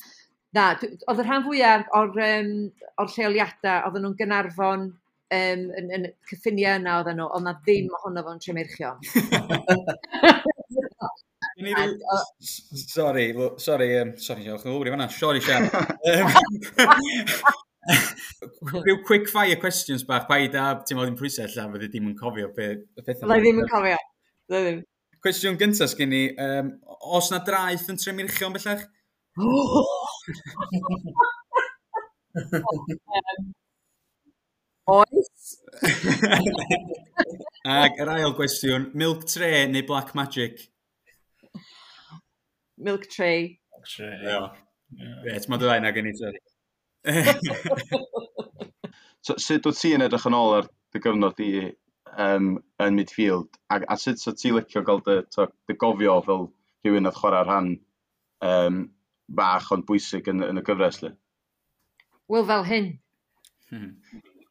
[0.54, 2.54] Na, oedd y rhan fwyaf o'r, um,
[3.02, 4.92] or lleoliadau, oedden nhw'n Gynarfon,
[5.34, 8.98] um, yn, yn cyffiniau yna oedden nhw, ond na ddim ohono fo'n tremirchion.
[12.94, 13.26] sorry,
[13.58, 15.08] sorry, um, sorry, diolch yn fawr i fanna.
[15.14, 15.64] Sorry, Sian.
[18.72, 22.18] Rhyw quick fire questions bach, paid a ti'n modd i'n pwysau allan, fyddi ddim yn
[22.20, 22.82] cofio beth...
[23.04, 24.00] Fyddi ddim yn cofio.
[24.50, 24.80] Fyddi ddim.
[25.24, 26.68] Cwestiwn gyntaf sgen i, um,
[27.20, 28.84] os na draeth yn tremirchion bellach?
[34.92, 35.62] Oes.
[37.74, 40.66] Ac yr ail gwestiwn, milk tray neu black magic?
[42.78, 43.60] Milk tray.
[43.72, 44.18] Milk tray.
[44.26, 44.50] Yeah.
[45.24, 46.34] Reit, mae dod aina gen i ti.
[49.26, 51.54] so, sut wyt ti'n edrych yn ôl ar dy gyfnod i
[52.26, 52.52] um,
[52.84, 53.56] yn midfield?
[53.72, 56.50] A, a sut so ti'n licio gael dy, dy gofio fel
[56.84, 57.72] rhywun oedd chwarae rhan
[58.44, 58.84] um,
[59.32, 61.00] bach ond bwysig yn, yn y gyfres?
[62.28, 62.94] Wel, fel hyn.
[63.72, 63.96] Hmm.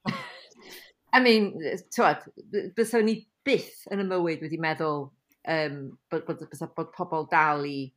[1.16, 1.53] I mean,
[1.94, 2.24] tywad,
[2.76, 5.05] byswn ni byth yn y mywyd wedi meddwl
[5.48, 5.76] um,
[6.11, 7.90] bod, bod, bod, bod pobl dal i,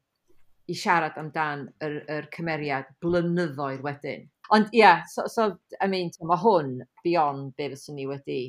[0.68, 4.28] i siarad amdan yr, yr cymeriad blynyddoedd wedyn.
[4.53, 8.39] Ond ie, yeah, so, so, I mean, mae hwn beyond be fyswn ni wedi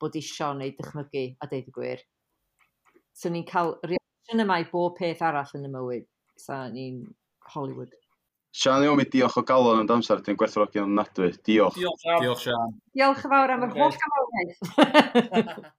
[0.00, 2.04] bod isio neu dychmygu a deud y gwir.
[3.14, 6.06] So ni'n cael reaction yma i bob peth arall yn y mywyd.
[6.40, 7.02] So ni'n
[7.54, 7.92] Hollywood.
[8.50, 11.28] Sian, iawn mi diolch o galon am amser, ti'n gwerthrogi yn nadwy.
[11.46, 11.76] Diolch.
[11.78, 12.16] Diolch, Sian.
[12.24, 12.72] Diolch, Sian.
[12.98, 14.58] Diolch yn fawr am yr holl gyfawnaeth.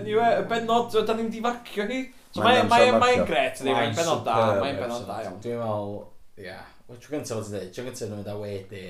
[0.00, 1.98] Anyway, y benod, da ni'n difarcio hi.
[2.30, 5.40] So mae'n mae, mae, mae gret, ydy, mae'n benod da, mae'n benod da iawn.
[5.42, 5.96] Dwi'n meddwl,
[6.40, 8.84] ia, wyt ti'n gyntaf fod yn dweud, ti'n gyntaf yn mynd â wedi,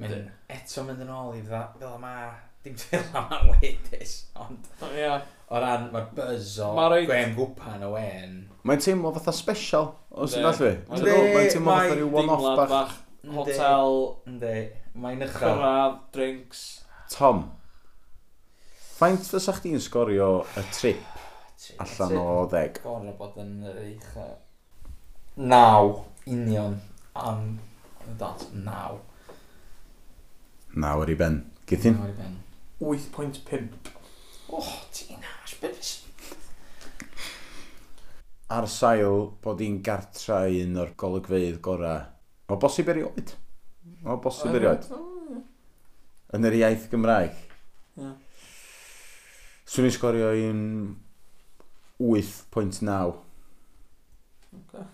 [0.00, 0.16] mynd
[0.56, 2.16] eto mynd yn ôl i fel yma,
[2.64, 4.72] dim fel yma wedys, ond...
[4.96, 5.20] Ia.
[5.52, 7.06] O ran, mae'r buzz o ma rhaid...
[7.10, 8.36] Graham Gwpan o wen.
[8.64, 10.74] Mae'n teimlo fatha special, os yna dwi.
[10.88, 12.70] Mae'n teimlo fatha rhyw one-off bach.
[12.72, 12.94] bach.
[13.36, 13.98] Hotel,
[14.32, 15.36] mae'n uchel.
[15.36, 16.62] Cyrraedd, drinks.
[17.12, 17.44] Tom,
[18.96, 21.12] faint fysa chdi'n sgorio y trip
[21.82, 22.80] allan o ddeg?
[22.82, 24.08] Gorau bod yn yr eich
[25.36, 25.92] naw
[26.26, 26.78] union
[27.18, 27.44] am
[28.06, 28.98] y dat naw.
[30.72, 31.42] Naw ar i ben.
[31.68, 31.98] Githyn?
[31.98, 32.38] Naw ar i ben.
[32.82, 33.92] 8.5.
[34.52, 35.22] Och, ti'n
[35.62, 35.90] Beth
[38.52, 42.02] Ar sail bod hi'n gartra un o'r golygfeidd gorau.
[42.52, 43.32] O bosib erioed.
[44.04, 44.84] O bosib erioed.
[46.36, 47.38] Yn yr iaith Gymraeg.
[47.96, 48.18] Yeah.
[49.72, 50.60] Swn i'n sgorio un
[52.02, 53.14] 8.9.
[54.58, 54.84] Okay.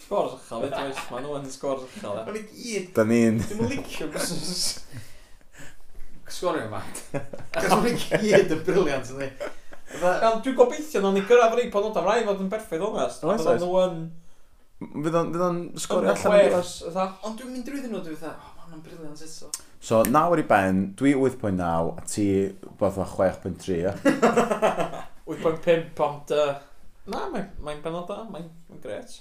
[0.00, 2.18] Sgwrs uchel, fe dwi'n maen nhw yn sgwrs uchel.
[2.96, 3.38] Da ni'n...
[3.52, 4.66] Dwi'n licio bwysys.
[6.40, 6.80] sgorio yma.
[7.54, 9.52] Cos mae'n gyd yn briliant yn ei.
[10.00, 13.24] Dwi'n gobeithio, na'n ni gyrraedd rei pan o'n rhaid fod yn berffaith onest.
[13.28, 13.68] Oes oes.
[13.68, 14.02] Oes,
[14.80, 16.54] Fydd o'n sgorio allan yn
[17.28, 19.50] Ond dwi'n mynd drwyddyn nhw, dwi'n dda, oh, hwnna'n briliant eto.
[19.80, 21.60] So, nawr i ben, dwi 8.9
[22.00, 22.24] a ti
[22.80, 23.92] bod o 6.3.
[25.28, 26.32] 8.5 ond...
[26.32, 26.54] Uh,
[27.12, 29.18] na, mae'n ma benod da, mae'n ma gret.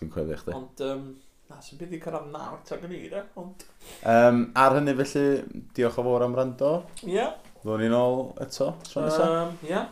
[0.00, 0.56] Dwi'n cweddi chdi.
[0.56, 1.04] Ond, um,
[1.48, 3.62] na, sy'n byd i cyrraedd nawr, eto gan i, de, ond...
[4.12, 5.22] Um, ar hynny felly,
[5.76, 6.72] diolch o fawr am rando.
[7.06, 7.14] Ie.
[7.14, 7.30] Yeah.
[7.62, 9.28] Ddwn ni'n ôl eto, tro nesaf.
[9.32, 9.70] Um, ie.
[9.72, 9.86] Yeah.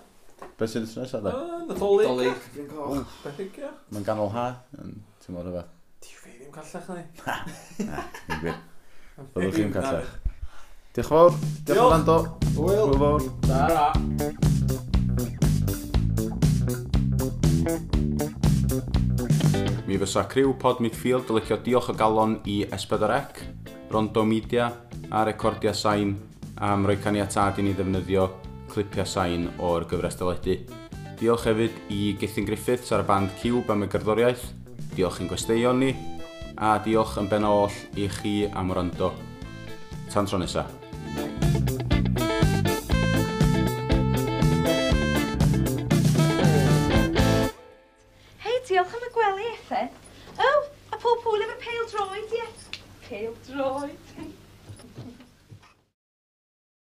[0.61, 1.31] Be sy'n dweud nesaf, de?
[1.33, 1.39] Uh,
[1.71, 2.05] Nadolig.
[2.05, 2.37] Nadolig.
[2.53, 3.17] Fi'n coch.
[3.25, 3.71] Bethig, ie.
[3.95, 4.47] Mae'n ganol ha,
[4.77, 5.71] ti'n mor rhywbeth.
[6.05, 7.05] Di fi ddim callach na ni.
[7.25, 7.97] Na,
[8.45, 8.55] na.
[9.33, 10.11] Byddwch chi'n callach.
[10.93, 11.33] Diolch fawr.
[11.65, 12.19] Diolch am rando.
[12.59, 12.85] Hwyl.
[12.93, 13.23] Hwyl fawr.
[13.49, 13.73] Da.
[19.87, 23.45] Mi fysa criw pod midfield dylicio diolch o galon i S4C,
[23.91, 24.67] Rondo Media
[25.15, 26.17] a recordia sain
[26.59, 28.25] am roi caniatad i ni ddefnyddio
[28.73, 30.57] clipiau sain o'r gyfres dyledu.
[31.21, 34.49] Diolch hefyd i Gethin Griffiths ar y band Cube am y gerddoriaeth,
[34.97, 35.93] diolch i'n gwesteion ni,
[36.59, 39.15] a diolch yn ben oll i chi am wrando.
[40.11, 41.76] Tan tro nesaf.
[48.87, 49.89] Diolch am y gwely Ethan.
[50.39, 52.45] O, oh, a pob pŵl efo pale droid, ie.
[53.09, 54.13] Pale droid.